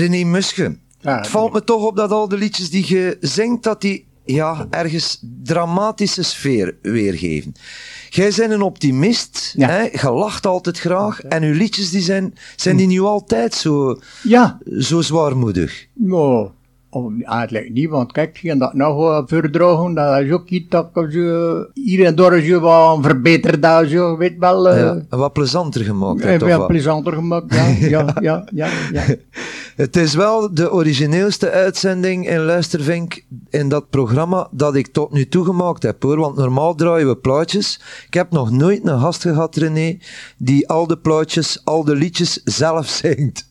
[0.00, 0.76] René Musche.
[1.00, 4.66] het valt me toch op dat al de liedjes die je zingt, dat die ja,
[4.70, 7.54] ergens dramatische sfeer weergeven.
[8.08, 9.68] Jij bent een optimist, ja.
[9.68, 9.80] hè?
[9.82, 11.20] je lacht altijd graag.
[11.20, 14.58] En uw liedjes die zijn, zijn die nu altijd zo, ja.
[14.78, 15.86] zo zwaarmoedig?
[15.94, 16.48] Nou,
[16.90, 20.90] Of eigenlijk niet, want kijk, ging dat nog uh, verdragen, dat is ook iets dat
[20.92, 24.68] zo, hier en daar zo wat verbeterd, dat zo, weet wel.
[24.74, 24.78] Uh,
[25.10, 26.22] ja, wat plezanter gemaakt.
[26.22, 29.04] Ja, wat plezanter gemaakt, ja, ja, ja, ja, ja.
[29.76, 35.28] Het is wel de origineelste uitzending in Luistervink in dat programma dat ik tot nu
[35.28, 36.16] toe gemaakt heb hoor.
[36.16, 37.80] Want normaal draaien we plaatjes.
[38.06, 39.98] Ik heb nog nooit een gast gehad, René,
[40.36, 43.48] die al de plaatjes, al de liedjes zelf zingt.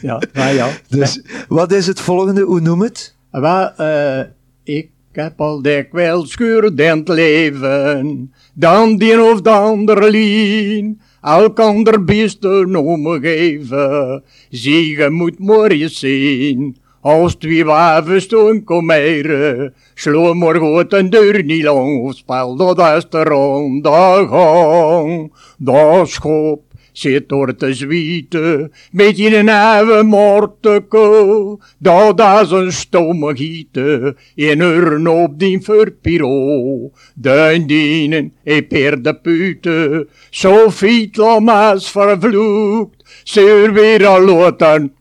[0.00, 0.68] ja, ja.
[0.88, 2.42] Dus wat is het volgende?
[2.42, 3.14] Hoe noem het?
[3.30, 4.20] Wel, uh,
[4.62, 13.06] ik heb al dikwijls schurend leven, dan die of de ander lien elkander beste om
[13.20, 14.22] geven.
[14.48, 16.76] Je moet morgen zien.
[17.00, 23.08] Als twee waven stoen komeren, slo maar goed een deur niet lang, spel dat is
[23.08, 25.32] de ronde gang.
[25.58, 26.65] Dat schop
[26.98, 34.60] zit door te zwieten, met in een even morteke, dat is een stomme gieten, in
[34.60, 43.72] urn op die verpiro, duin dienen, e per de pute, zo fiet lamas vervloekt, zeer
[43.72, 44.92] weer al loten,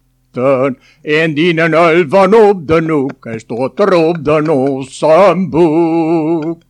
[1.02, 6.62] en die een van op de noek, en stoot er op de nos een boek.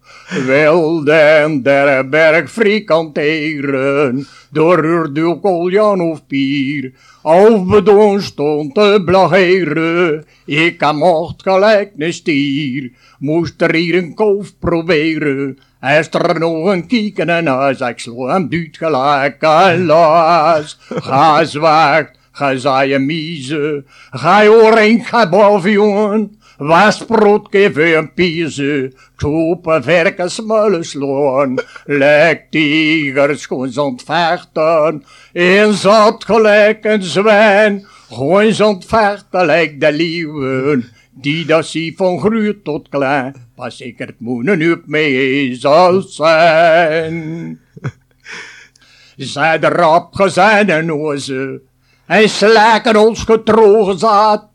[0.43, 6.91] Wilden der berg frikanteren, door de koljan of pier,
[7.23, 14.13] of bedoon stond te blageren, ik kan mocht gelijk een stier, moest er hier een
[14.13, 20.77] koof proberen, is er nog een kieken en huis, ik slo hem gelijk aan las,
[20.89, 29.83] ga zwaagt, ga zaaien mieze, ga je oren, ga boven was broodje een piezen, kopen
[29.83, 35.03] verken smullen sloon, lek tigers gewoon ontvechten,
[35.33, 42.63] en zat gelijk een zwijn, gewoon ontvechten lijkt de lieven, die dat zie van groeit
[42.63, 47.59] tot klein, pas ik het moenen op mee zal zijn.
[49.15, 51.61] Zij de rap gezijn en oze,
[52.05, 54.47] en slaken ons getrogen zat,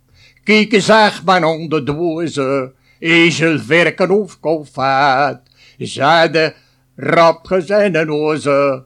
[0.45, 5.41] Kijk zeg maar onder de woeze, ezel verken of kofaat.
[5.79, 6.55] Zij de
[6.97, 8.85] rap gezijn en oze.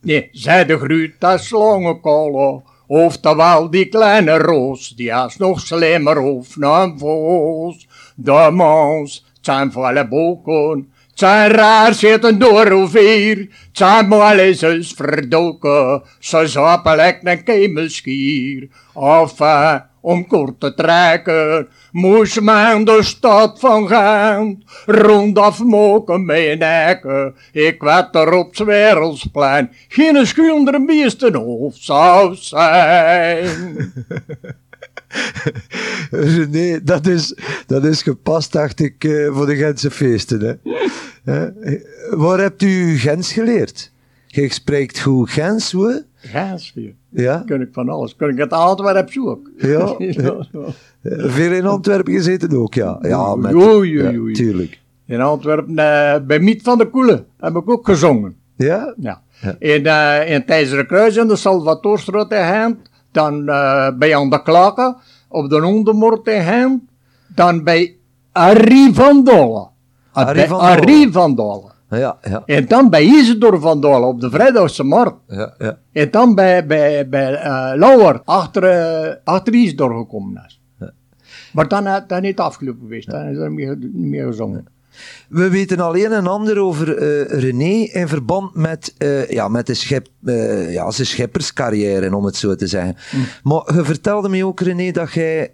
[0.00, 2.62] Nee, zij de gruut dat slangenkolen.
[2.86, 7.88] Oftewel die kleine roos, die is nog slimmer of een vos.
[8.16, 14.92] De mans zijn volle boeken, zijn raar zitten door of hier, zijn mal is eens
[14.92, 18.68] verdoken, ze zappen lek een kemelskier.
[18.94, 27.34] Enfin, om kort te trekken, moest men de stad van Gent rondaf moken mijn nekken.
[27.52, 30.80] Ik werd er op het wereldsplein geen schuilder
[31.32, 33.46] hoofd zou zijn.
[36.50, 37.36] nee, dat is,
[37.66, 40.60] dat is gepast, dacht ik, uh, voor de Gentse feesten.
[41.24, 41.50] Hè.
[42.10, 43.92] Waar hebt u Gens geleerd?
[44.36, 46.04] Je spreekt goed Gens, hoe?
[46.16, 46.74] Gens,
[47.10, 47.42] ja.
[47.46, 48.16] Kun ik van alles.
[48.16, 49.50] Kun ik het Antwerpen ook.
[49.56, 49.94] Ja.
[49.98, 50.44] ja.
[51.02, 52.98] Veel in Antwerpen gezeten ook, ja.
[53.02, 54.34] Ja, met, oei, oei, oei.
[54.34, 54.80] tuurlijk.
[55.06, 58.36] In Antwerpen, uh, bij Miet van de Koele, heb ik ook gezongen.
[58.56, 58.94] Ja?
[58.96, 59.22] Ja.
[59.40, 59.56] ja.
[59.58, 62.76] In, uh, in Thijzeren Kruis in de Salvatorstraat in Gent,
[63.12, 64.96] dan uh, bij Aan de Klaken,
[65.28, 66.82] op de Ondermoord in Gent,
[67.34, 67.96] dan bij
[68.32, 69.68] Arie van Dolle.
[70.12, 71.74] Arie van Dolle.
[71.90, 72.42] Ja, ja.
[72.46, 75.16] En dan bij Isidor van Dolen op de Vrijdagse Markt.
[75.26, 75.78] Ja, ja.
[75.92, 78.62] En dan bij, bij, bij uh, Lauwer, achter,
[79.06, 80.60] uh, achter Isidor gekomen is.
[80.78, 80.92] Ja.
[81.52, 84.66] Maar dan, uh, dan niet afgelopen geweest, dan is er niet meer, meer gezongen.
[85.28, 89.74] We weten alleen een ander over uh, René in verband met, uh, ja, met de
[89.74, 92.96] schep, uh, ja, zijn schepperscarrière, om het zo te zeggen.
[93.12, 93.24] Mm.
[93.42, 95.50] Maar je vertelde me ook, René, dat jij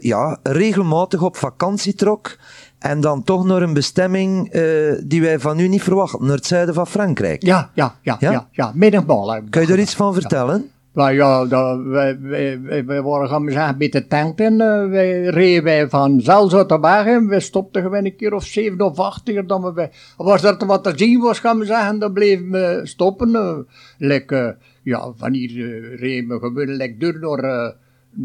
[0.00, 2.36] ja, regelmatig op vakantie trok
[2.78, 6.46] en dan toch naar een bestemming uh, die wij van u niet verwachten, naar het
[6.46, 7.42] zuiden van Frankrijk.
[7.42, 9.40] Ja, ja, ja, ja, ja, ja middenbal.
[9.50, 10.56] Kan je daar iets van vertellen?
[10.56, 10.76] Ja.
[10.98, 14.52] Nou ja, dat, wij, wij, wij, waren gaan we zeggen met de tent in.
[14.52, 17.24] Uh, wij reden wij van Zels uit de.
[17.28, 19.46] We stopten gewoon een keer of zeven of acht keer.
[19.46, 23.28] Dan we, was er wat te zien was, gaan we zeggen, dan bleven we stoppen.
[23.28, 23.58] Uh,
[23.98, 27.74] like, ja, van hier uh, reden we gewoon like, door naar,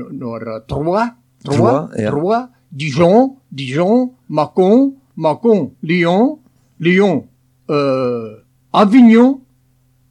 [0.10, 1.12] naar Troyes.
[1.42, 2.10] Troyes, ja.
[2.10, 2.46] Troyes.
[2.76, 6.40] Dijon, Dijon, Macon, Macon, Lyon,
[6.78, 7.26] Lyon,
[7.68, 8.34] uh,
[8.70, 9.44] Avignon.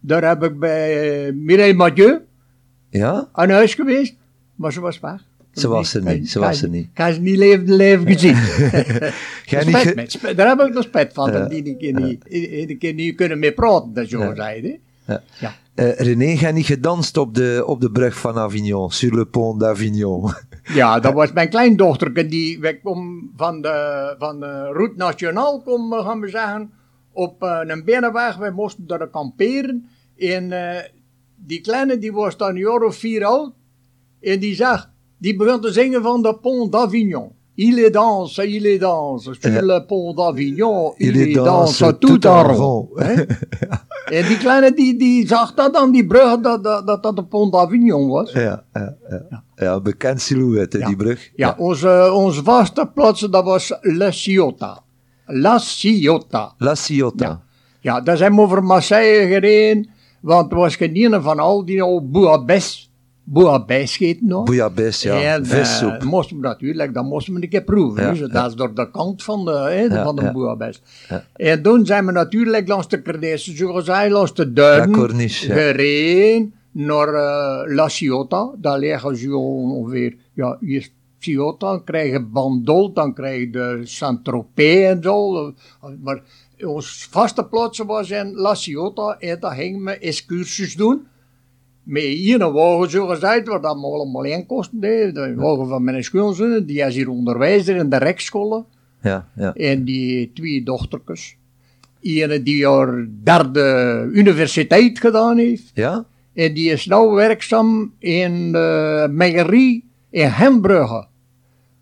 [0.01, 2.21] Daar heb ik bij uh, Mireille Mathieu
[2.91, 3.29] ja?
[3.33, 4.15] aan huis geweest,
[4.55, 5.25] maar ze was weg.
[5.53, 6.85] Ze was er niet, ze was er niet.
[6.85, 8.35] Ik heb ze niet leven, leven gezien.
[9.97, 12.25] Niet ge daar heb ik nog spet van, dat die een keer, niet,
[12.71, 14.79] een keer niet kunnen mee praten, dat zo zeiden.
[15.07, 15.23] Ja.
[15.41, 15.55] ja.
[15.75, 19.61] Eh, René, ga niet gedanst op de, op de brug van Avignon, sur le pont
[19.61, 20.33] d'Avignon.
[20.63, 22.29] Ja, dat was mijn kleindochter.
[22.29, 26.71] Die wij kom van de, van de route nationaal, kom, eh, gaan we zeggen,
[27.13, 28.37] op eh, een binnenweg.
[28.37, 29.89] Wij moesten daar kamperen.
[30.17, 30.85] En eh,
[31.37, 33.53] die kleine, die was dan een jaar of vier oud.
[34.21, 37.33] En die zag, die begon te zingen van de pont d'Avignon.
[37.55, 41.99] Il est danse, il est danse, sur le pont d'Avignon, il, Il est danse, danse
[41.99, 42.89] tout en rond.
[44.13, 47.25] En die kleine, die, die zag dat aan die brug, dat dat, dat, dat de
[47.25, 48.33] pont d'Avignon was.
[48.33, 48.95] ja, ja,
[49.31, 49.45] ja.
[49.55, 51.31] ja, bekend silhouet, die brug.
[51.35, 54.83] Ja, onze, onze vaste plaats, dat was La Ciotta.
[55.27, 56.55] La Ciotta.
[56.59, 57.43] La Ciotta.
[57.81, 58.01] Ja.
[58.01, 59.91] Daar zijn we over Marseille gereden,
[60.21, 62.91] want er was geen van al die al Bouabes.
[63.25, 64.45] Bouabes heet nog.
[64.45, 65.35] Bouillabaisse, ja.
[65.35, 66.05] En, eh, Vissoep.
[66.05, 68.03] moesten we natuurlijk, dat moesten we een keer proeven.
[68.03, 68.27] Ja, dus ja.
[68.27, 70.75] dat is door de kant van de, Ja, van de.
[71.09, 71.25] Ja.
[71.37, 75.53] En toen zijn we natuurlijk langs de Cardesse, zoals hij, langs de La duinen Corniche,
[75.53, 78.51] gereden naar eh, La Ciotta.
[78.59, 83.81] Daar liggen ze ongeveer, ja, hier Ciotta, dan krijg je Bandol, dan krijg je de
[83.83, 85.53] Saint-Tropez en zo.
[86.03, 86.23] Maar
[86.66, 91.07] ons vaste plaats was in La Ciotta en daar gingen we excursies doen.
[91.83, 94.80] Met hier een wagen, zo gezegd, dat me allemaal in kosten.
[94.80, 98.64] De wagen van mijn schoonzoon, die is hier onderwijzer in de rekscholen.
[99.03, 99.55] Ja, ja.
[99.55, 101.37] En die twee dochtertjes.
[102.01, 105.70] Ene die haar derde universiteit gedaan heeft.
[105.74, 106.05] Ja?
[106.35, 111.07] En die is nu werkzaam in de megerie in Hembrugge.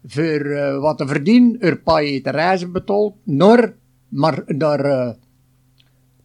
[0.06, 3.74] Voor eh, wat te verdienen, er pa je te reizen betaald naar,
[4.08, 5.12] maar, naar eh,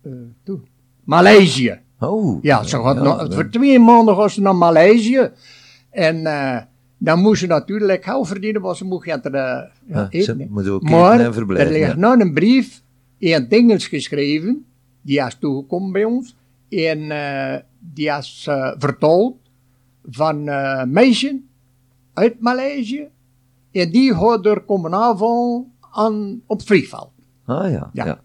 [0.01, 0.11] eh,
[0.43, 0.59] toe,
[1.03, 1.80] Maleisië.
[2.00, 2.43] Oh.
[2.43, 5.30] Ja, ze gaat nog- voor twee maanden gaan ze naar Maleisië.
[5.89, 6.62] En eh,
[6.98, 10.70] dan moest ze natuurlijk geld verdienen, want ze moest er ja, Ja, ze eten.
[10.72, 11.96] ook maar er ligt ja.
[11.96, 12.82] nou een brief
[13.18, 14.66] in Engels geschreven,
[15.02, 16.36] die is toegekomen bij ons.
[16.70, 19.36] En eh, die is eh, vertaald
[20.10, 21.39] van eh meisje
[22.14, 23.08] uit Maleisië.
[23.72, 27.10] En die gaat er komen aanvallen aan, op Vliegveld.
[27.46, 28.20] Ah ja, ja.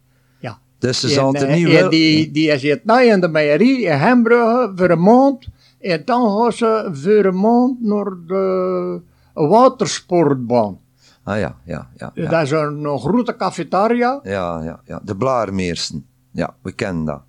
[0.81, 1.91] Dus ze En, zal er eh, niet en wel...
[1.91, 5.49] die, die zit nu in de meijerie in Hembrugge voor een maand.
[5.81, 9.01] En dan gaan ze voor een maand naar de
[9.33, 10.78] watersportbaan.
[11.24, 12.11] Ah ja, ja, ja.
[12.14, 14.20] Ja, Dat is een, een grote cafetaria.
[14.22, 15.01] ja, ja, ja.
[15.05, 16.07] De Blaarmeersen.
[16.33, 17.22] Ja, we kennen dat.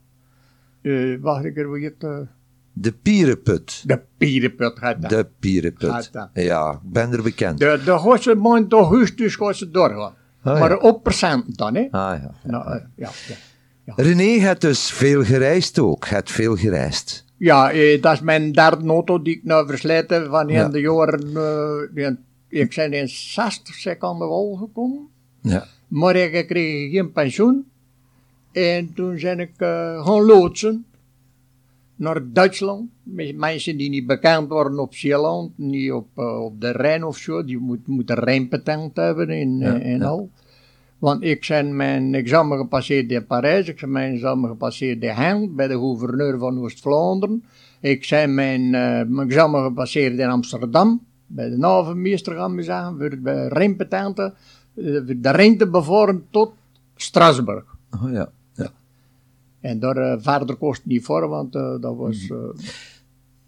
[0.81, 2.17] Eh, wacht ik er weer het, eh,
[2.73, 3.83] De Pierenput.
[3.85, 5.09] de Pierenput gaat dat.
[5.09, 5.89] De Pierenput.
[5.89, 6.29] Gaat dat.
[6.33, 7.59] Ja, ik ben er bekend.
[7.59, 10.13] De, de ze maand augustus gaan ze doorgaan.
[10.43, 11.81] Ah, maar op procent dan, hè.
[11.91, 12.31] Ah ja.
[12.43, 13.93] Nou, eh, ja, ja.
[13.95, 16.07] René heeft dus veel gereisd ook.
[16.07, 17.25] Het veel gereisd.
[17.37, 20.79] Ja, eh, dat is mijn derde auto die ik nou verslijt heb van in de
[20.79, 21.35] jaren...
[21.93, 22.19] eh, in-
[22.49, 25.07] ik ben in 60 zeg aan de wal gekomen.
[25.41, 25.65] Ja.
[25.87, 27.65] Maar ik kreeg geen pensioen.
[28.51, 30.85] En toen ben ik eh, gaan loodsen
[32.01, 32.89] naar Duitsland.
[33.35, 37.43] Mensen die niet bekend worden op Zeeland, niet op, eh, op de Rijn of zo.
[37.43, 40.05] Die moet- moeten Rijnpatent hebben en, Ja, eh, ja.
[40.05, 40.29] al.
[40.99, 45.55] Want ik ben mijn examen gepasseerd in Parijs, ik ben mijn examen gepasseerd in Gent,
[45.55, 47.43] bij de gouverneur van Oost-Vlaanderen.
[47.79, 52.97] Ik ben mijn, eh, mijn examen gepasseerd in Amsterdam, bij de navenmeester gaan we zeggen,
[52.97, 54.33] voor de Rijnpatenten,
[54.75, 54.83] eh,
[55.17, 56.51] de Rijn te bevaren tot
[56.95, 57.63] Strasbourg.
[58.03, 58.31] Oh ja.
[59.61, 62.27] En daar eh, verder kost het niet voor, want eh, dat was...
[62.27, 62.37] Mm.
[62.37, 62.65] eh,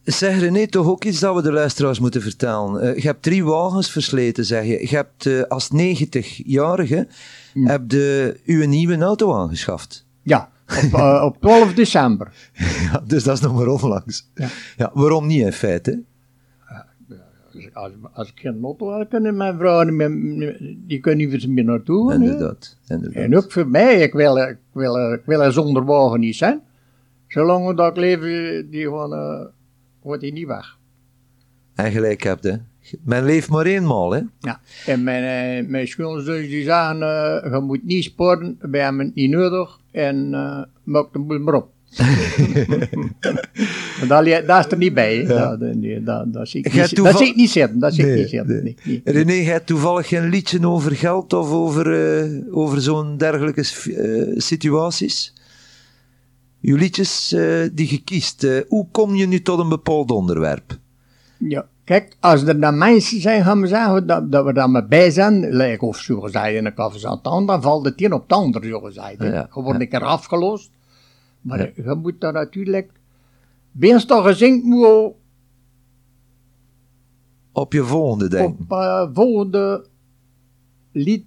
[0.03, 2.95] Zeg René, toch ook iets dat we de luisteraars moeten vertellen.
[2.95, 4.87] Je hebt drie wagens versleten, zeg je.
[4.89, 7.07] Je hebt als 90-jarige
[7.53, 7.67] Mm.
[7.67, 10.05] heb je uw nieuwe auto aangeschaft.
[10.23, 10.49] ja,
[10.91, 10.93] op,
[11.23, 12.33] op 12 december.
[12.91, 14.29] Ja, dus dat is nog maar onlangs.
[14.35, 14.47] Ja.
[14.77, 16.03] Ja, waarom niet in feite?
[17.53, 22.11] Dus als, als ik geen auto had, kunnen mijn meer- die kunnen niet meer naartoe.
[22.11, 22.25] gaan, hè.
[22.31, 22.77] Inderdaad.
[22.87, 23.23] inderdaad.
[23.23, 26.61] En ook voor mij, ik wil, ik wil, ik wil er zonder wagen niet zijn.
[27.27, 28.19] Zolang dat ik leef,
[28.69, 29.45] die gewoon, eh
[30.01, 30.77] wordt die niet weg.
[31.75, 32.53] En gelijk hebt, hè.
[33.03, 34.21] Men leeft maar eenmaal, hè.
[34.39, 34.59] Ja.
[34.85, 35.23] En mijn,
[35.63, 40.33] eh, mijn schoonzus die zeggen, eh, je moet niet sporten, hebben het niet nodig en
[40.33, 41.71] eh maak de boel maar op.
[44.23, 45.15] li- dat is er niet bij.
[45.17, 45.25] hè.
[45.27, 47.79] Dat, nee, dat, dat, zie ik niet, toeval- dat zie ik niet zitten.
[47.79, 48.63] Dat zie ik Nee, niet zitten.
[48.63, 48.75] nee.
[48.83, 49.13] Nee, nee.
[49.15, 54.33] René, jij hebt toevallig geen liedje over geld of over, eh, over zo'n dergelijke eh,
[54.37, 55.33] situaties?
[56.61, 60.77] Uw liedjes eh, die je kiest, hoe kom je nu tot een bepaald onderwerp?
[61.37, 64.87] Ja, kijk, als er dan mensen zijn, gaan we zeggen dat, dat we daar maar
[64.87, 68.31] bij zijn, lijkt of zo gezegd in een kaffe dan valt het een op het
[68.31, 69.15] ander, zo gezegd.
[69.19, 69.79] Ja, Je wordt ja.
[69.83, 70.69] een keer afgelost.
[71.43, 71.71] Maar Ja.
[71.75, 72.91] je moet daar natuurlijk,
[74.05, 75.13] toch gezinkt moet
[77.51, 78.59] Op je volgende denk.
[78.59, 79.85] op eh, volgende
[80.91, 81.25] lied,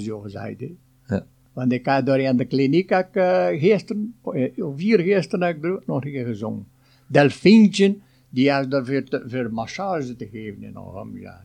[0.00, 0.60] zo gezegd.
[1.06, 1.26] Ja.
[1.52, 6.04] Want ik had door in de kliniek uh, gisteren, uh, vier gisteren heb ik nog
[6.04, 6.66] een keer gezongen.
[7.06, 7.96] Delfientje,
[8.30, 11.40] die had er voor, massage te geven in Alhamdulillah.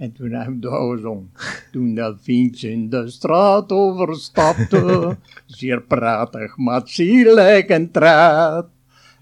[0.00, 1.30] En toen heb ik daar gezongen.
[1.72, 8.66] Toen Delfientje in de straat overstapte, zeer pratig, maar sierlijk en traat.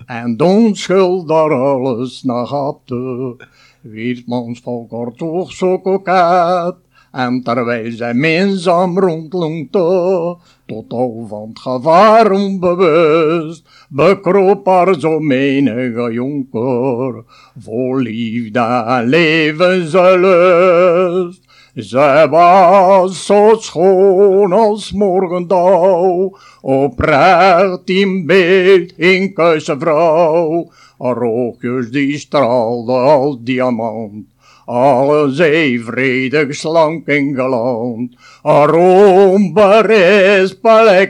[0.06, 3.36] En de onschuld daar alles naar hapte,
[3.80, 6.76] Weermans volk wordt toch zo kokaat.
[7.12, 10.36] En terwijl zij minzaam rondlonkte,
[10.66, 17.24] tot al van het gevaar onbewust, bekroop haar zo menige jonker,
[17.58, 21.46] vol liefde en levenslust.
[21.74, 30.70] Zij was zo schoon als morgendauw, oprecht in beeld, in kuisse vrouw.
[30.98, 34.26] Haar oogjes die straalden als diamant,
[34.68, 35.36] alles
[35.84, 38.12] vredig, slank en galant.
[38.42, 40.66] Haar onberisp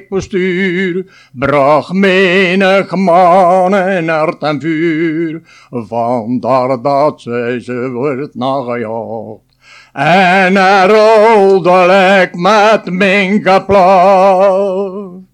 [0.09, 5.43] postuur, bracht menig man en hart en vuur.
[5.71, 9.47] Vandaar dat zij ze wordt nagejaagd.
[9.93, 15.28] En er rolde met mijn applaus.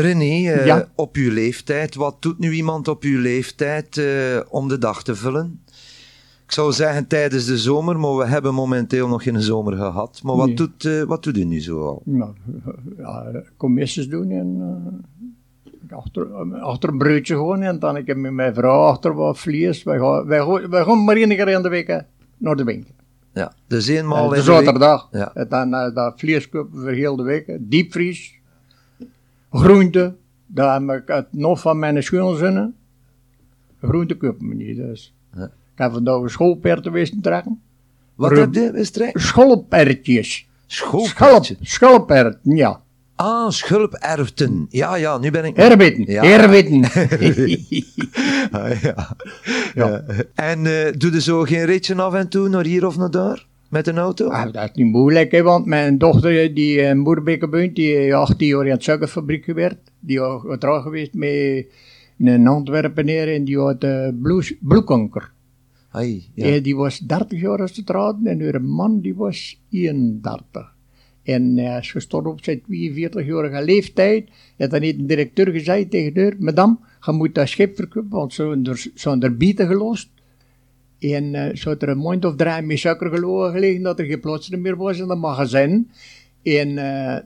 [0.00, 4.06] René, uh, op uw leeftijd, wat doet nu iemand op uw leeftijd uh,
[4.48, 5.60] om de dag te vullen?
[6.44, 10.20] Ik zou zeggen tijdens de zomer, maar we hebben momenteel nog geen zomer gehad.
[10.22, 10.54] Maar wat, nee.
[10.54, 12.02] doet, uh, wat doet u nu zoal?
[12.04, 12.32] Nou,
[12.98, 15.04] ja, commissies doen en
[15.90, 17.62] achter, achter een broodje gewoon.
[17.62, 19.82] En dan ik met mijn vrouw achter wat vlees.
[19.82, 22.04] Wij gaan, wij, wij gaan maar één keer in de week
[22.36, 22.94] naar de winkel.
[23.32, 25.08] Ja, dus eenmaal in de zaterdag.
[25.12, 25.34] Ja.
[25.34, 27.56] En dan dat vlees kopen voor heel de week.
[27.60, 28.37] Diepvries
[29.50, 30.14] groente,
[30.46, 32.74] daar heb ik het nog van mijn schoonzonen.
[33.82, 35.14] Groente kopen we niet, dus.
[35.36, 35.44] Ja.
[35.44, 37.60] Ik heb vandaag schoolperten wisten trekken.
[38.14, 39.20] Wat heb je wist trekken?
[39.20, 40.46] Schoolpertjes?
[41.60, 42.82] Schoolperten, ja.
[43.16, 44.66] Ah, schulperften.
[44.68, 45.56] Ja, ja, nu ben ik...
[45.56, 46.22] Erwitten, ja.
[46.22, 46.84] erwitten.
[48.50, 49.16] ah, ja.
[49.74, 50.04] ja.
[50.34, 53.46] En uh, doe je zo geen ritje af en toe naar hier of naar daar?
[53.68, 54.28] Met een auto?
[54.28, 58.66] Ah, dat is niet moeilijk, hè, want mijn dochter, die in Moerbekenbunt, die 18 jaar
[58.66, 59.90] in de suikerfabriek gewerkt.
[60.00, 61.66] Die was getrouwd geweest met
[62.18, 64.08] een Antwerpenaar en die had uh,
[64.60, 65.32] bloedkanker.
[66.34, 66.60] Ja.
[66.60, 70.74] Die was 30 jaar als getrouwd en haar man die was 31.
[71.22, 74.28] En hij is gestorven op zijn 42-jarige leeftijd.
[74.56, 78.34] En dan heeft de directeur gezegd tegen haar, madame, je moet dat schip verkopen, want
[78.34, 80.08] ze zijn er bieten gelost.
[80.98, 83.08] En uh, zo er een maand of drie met suiker
[83.52, 85.90] gelegen dat er geen plaats meer was in het magazijn.
[86.42, 87.16] En uh,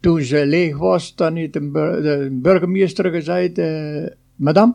[0.00, 4.06] toen ze leeg was, dan heeft de, de burgemeester gezegd, uh,
[4.36, 4.74] madame,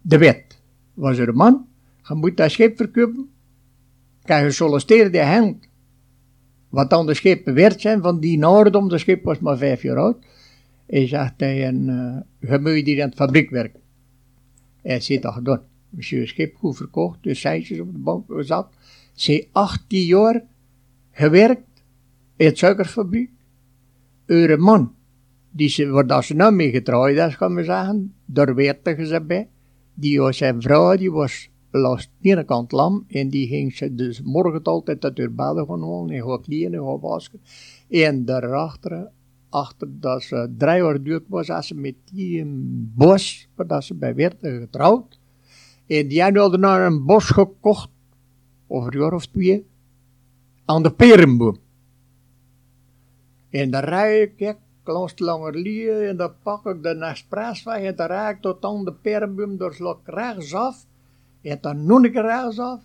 [0.00, 0.60] de wet
[0.94, 1.66] was er een man,
[2.08, 3.30] je moet dat schip verkopen,
[4.24, 5.70] kan je solliciteren die hand.
[6.68, 9.96] Wat dan de schepen werd zijn van die Noordom, de schip was maar vijf jaar
[9.96, 10.16] oud.
[10.86, 11.88] Hij zegt hij, en,
[12.40, 13.80] uh, je moet hier in het fabriek werken.
[14.82, 15.71] Hij zit dat gedaan.
[15.94, 18.68] Monsieur schip goed verkocht, dus zijtjes op de bank zat.
[19.12, 20.44] Ze 18 jaar
[21.10, 21.82] gewerkt
[22.36, 23.30] in het suikerfabriek.
[24.26, 24.94] Eure man,
[25.50, 29.22] die ze, waar dat ze nou mee getrouwd is, kan we zeggen, daar werd ze
[29.26, 29.48] bij.
[29.94, 33.94] Die was zijn vrouw, die was langs de ene kant lam en die ging ze
[33.94, 37.40] dus morgen altijd dat haar bedden gaan halen en gaan kleden en gaan wassen.
[37.88, 39.10] En daarachter,
[39.48, 42.44] achter dat ze drie jaar duurt was, als ze met die
[42.94, 45.20] bos, waar dat ze bij werd getrouwd.
[45.86, 47.90] En die hadden naar een bos gekocht,
[48.66, 49.66] over een jaar of twee,
[50.64, 51.58] aan de perenboom.
[53.50, 58.06] En daar rijd ik, langs de Langerlie, en dan pak ik de Nespresweg, en dan
[58.06, 60.86] rijd ik tot aan de perenboom, door slok rechtsaf,
[61.42, 62.80] en dan een keer rechtsaf,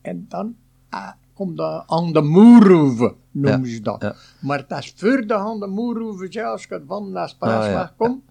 [0.00, 0.56] en dan
[0.88, 4.02] ah, komt de aan de Moerhoeve, noemen ze dat.
[4.02, 4.14] Ja.
[4.40, 7.92] Maar het is voor de aan de Moerhoeve, als je van de Nespresweg ah, ja.
[7.96, 8.22] komt,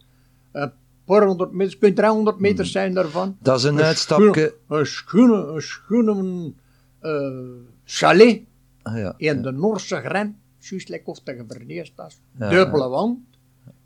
[0.52, 0.72] een
[1.06, 3.38] paar honderd meter, kunt 300 meter zijn daarvan.
[3.40, 4.56] Dat is een, uitstapje.
[4.68, 6.56] Een schoenen, een schoenen,
[7.02, 7.12] uh,
[7.84, 8.42] chalet
[8.82, 12.22] ah, ja, in de Noorse grens, juist lekker of tegen Verneestas.
[12.32, 13.20] Dubbele wand,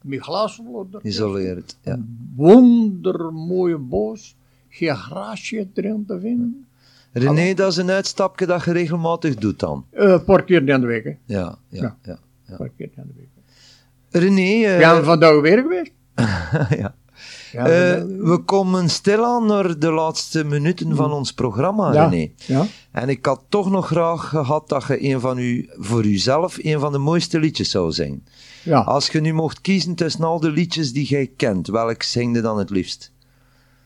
[0.02, 0.88] met glasvloer.
[1.02, 1.94] Isoleerd, ja.
[1.94, 4.36] Een wondermooie bos,
[4.70, 6.68] geen grasje erin te vinden.
[7.12, 9.86] René, dat is een uitstapje dat je regelmatig doet dan?
[9.94, 11.06] Uh, een paar keer in de week.
[11.06, 11.98] Ja, ja, ja.
[12.04, 12.18] ja.
[12.46, 13.30] Een paar keer in de week.
[14.10, 14.42] René...
[14.42, 15.92] Uh, ja, vandaag weer geweest.
[16.82, 16.96] ja.
[17.52, 22.32] Ja, uh, we komen stilaan naar de laatste minuten van ons programma, ja, René.
[22.36, 22.66] Ja.
[22.92, 26.80] En ik had toch nog graag gehad dat je een van u, voor uzelf een
[26.80, 28.24] van de mooiste liedjes zou zijn.
[28.64, 28.80] Ja.
[28.80, 32.42] Als je nu mocht kiezen tussen al de liedjes die jij kent, welk zing je
[32.42, 33.12] dan het liefst?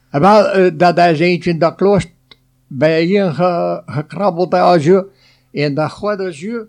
[0.10, 2.12] En wel, uh, dat is eentje dat kloost
[2.68, 5.06] bij je ge, gekrabbeld als je.
[5.52, 6.66] En dat God als je,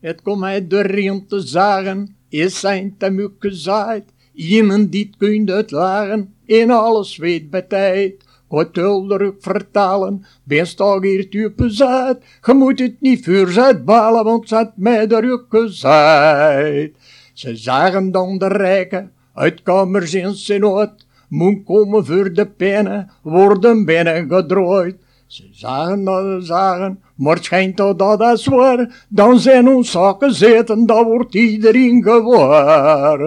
[0.00, 4.04] het komt uit de riem te zagen, is zijn te mukken gezaaid.
[4.32, 5.46] Iemand die het kunt
[6.48, 8.14] in alles weet bij tijd.
[8.48, 12.24] Kortulderig vertalen, best al hier type zuid.
[12.46, 16.96] Je moet het niet voor balen, want zet mij de rukken zuid.
[17.32, 21.06] Ze zagen dan de rijken, uit kamers in nood.
[21.28, 24.96] Moet komen voor de pennen, worden binnen gedrooid.
[25.26, 29.06] Ze zagen dat ze zagen, maar schijnt dat dat is waar.
[29.08, 33.18] Dan zijn ons zaken zitten, dan wordt iedereen gewaar.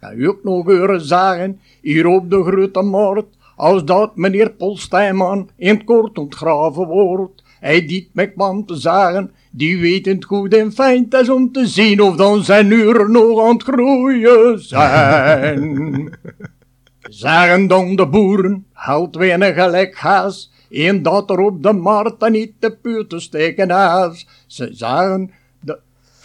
[0.00, 3.26] Kan u ook nog horen zagen, hier op de grote moord,
[3.56, 7.42] als dat meneer Polstijman in het kort ontgraven wordt.
[7.60, 11.52] Hij diet met man te zagen, die weet het goed en fijn, het is om
[11.52, 16.10] te zien of dan zijn uren nog aan het groeien zijn.
[17.00, 22.52] Zagen dan de boeren, houdt weinig gelijk haas, en dat er op de markt niet
[22.58, 24.26] te puur te steken haas.
[24.46, 25.30] Ze zagen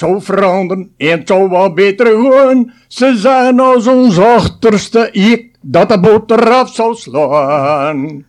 [0.04, 2.72] zou veranderen en het zou wel beter gewoon.
[2.88, 8.26] Ze zijn als ons achterste ik dat de boot eraf zou slaan.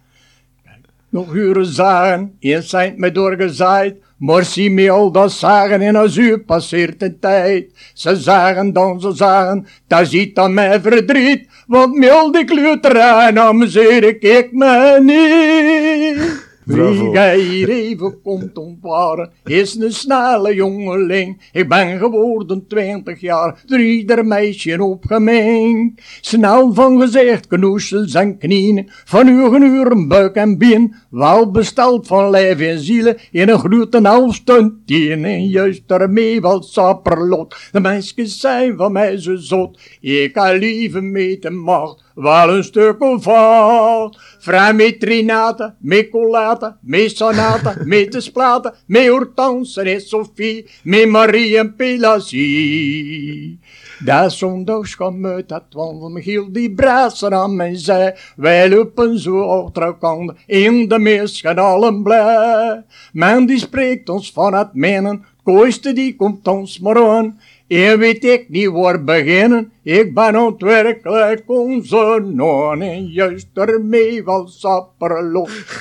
[1.08, 6.16] Nog uren zagen, eens zijn me doorgezaaid, maar zie me al dat zagen en als
[6.16, 7.90] u passeert de tijd.
[7.94, 14.52] Ze zagen dan ze zagen, dat ziet dan mij verdriet, want milde kleuterij amuseer ik
[14.52, 16.43] me niet.
[16.64, 21.50] Wie gij even komt ontwaren, is een snelle jongeling.
[21.52, 26.02] Ik ben geworden twintig jaar, er ieder meisje opgemengd.
[26.20, 30.94] Snel van gezicht, knoesels en knieën, van uw uren buik en bien.
[31.10, 35.24] Wel besteld van lijf en zielen, in een grote halfstund tien.
[35.24, 39.80] En juist daarmee sapperlot, de meisjes zijn van mij zo zot.
[40.00, 44.18] Ik ga liever mee te macht, wel een stuk of wat.
[44.38, 51.08] Vrij met Trinata, met Colata, met Sonata, met de Splata, met Hortense en Sophie, met
[51.08, 53.58] Marie en Pelagie.
[54.04, 59.40] Daar zondags kwam uit dat van Michiel die brazen aan mij zei, wij lopen zo
[59.40, 62.84] achter elkaar in de mis gaan allen blij.
[63.12, 67.38] Men die spreekt ons van het menen, kooiste die komt ons maar aan.
[67.74, 72.82] En weet ik niet waar beginnen, ik ben ontwerkelijk onze non.
[72.82, 74.48] En juist ermee wel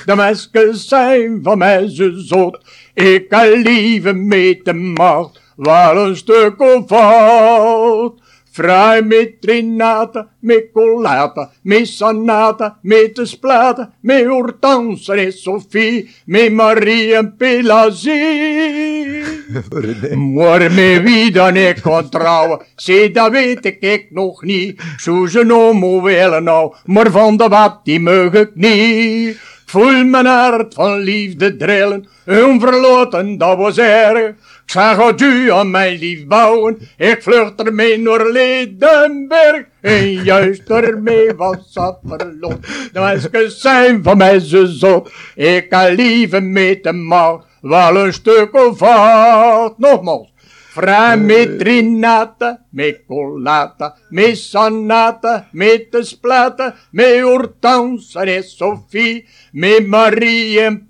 [0.06, 2.58] de mensen zijn van mij zo zot.
[2.94, 6.90] Ik kan liever mee te macht, wel een stuk of.
[8.54, 16.52] Vrij met Renata, met Colata, met Sanata, met de Splata, met Hortense en Sophie, met
[16.52, 19.22] Marie en Pelagie.
[20.34, 24.82] Maar met wie dan ik kan trouwen, zie dat weet ik, ik nog niet.
[24.96, 29.38] Zo ze nou willen nou, maar van de wat die mag ik niet.
[29.66, 34.34] Voel mijn hart van liefde drillen, onverloten, dat was erg.
[34.64, 39.64] Ik zag adieu aan mijn lief bouwen, ik vlucht ermee naar Ledenberg.
[39.80, 42.60] En juist ermee was dat verloren,
[42.92, 45.12] de zijn van mij zo zot.
[45.34, 49.78] Ik kan liever met de maag, wel een stuk of wat.
[49.78, 50.32] Nogmaals.
[50.74, 59.86] Fra met Renata, met Colata, met Sanata, met de Splata, met Hortense en Sophie, met
[59.86, 60.88] Marie en.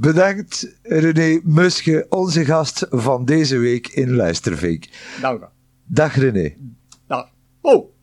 [0.00, 4.84] Bedankt René Musche, onze gast van deze week in Luistervink.
[5.20, 5.46] Dank u.
[5.86, 6.54] Dag René.
[7.06, 7.30] Dag.
[7.60, 7.97] Oh.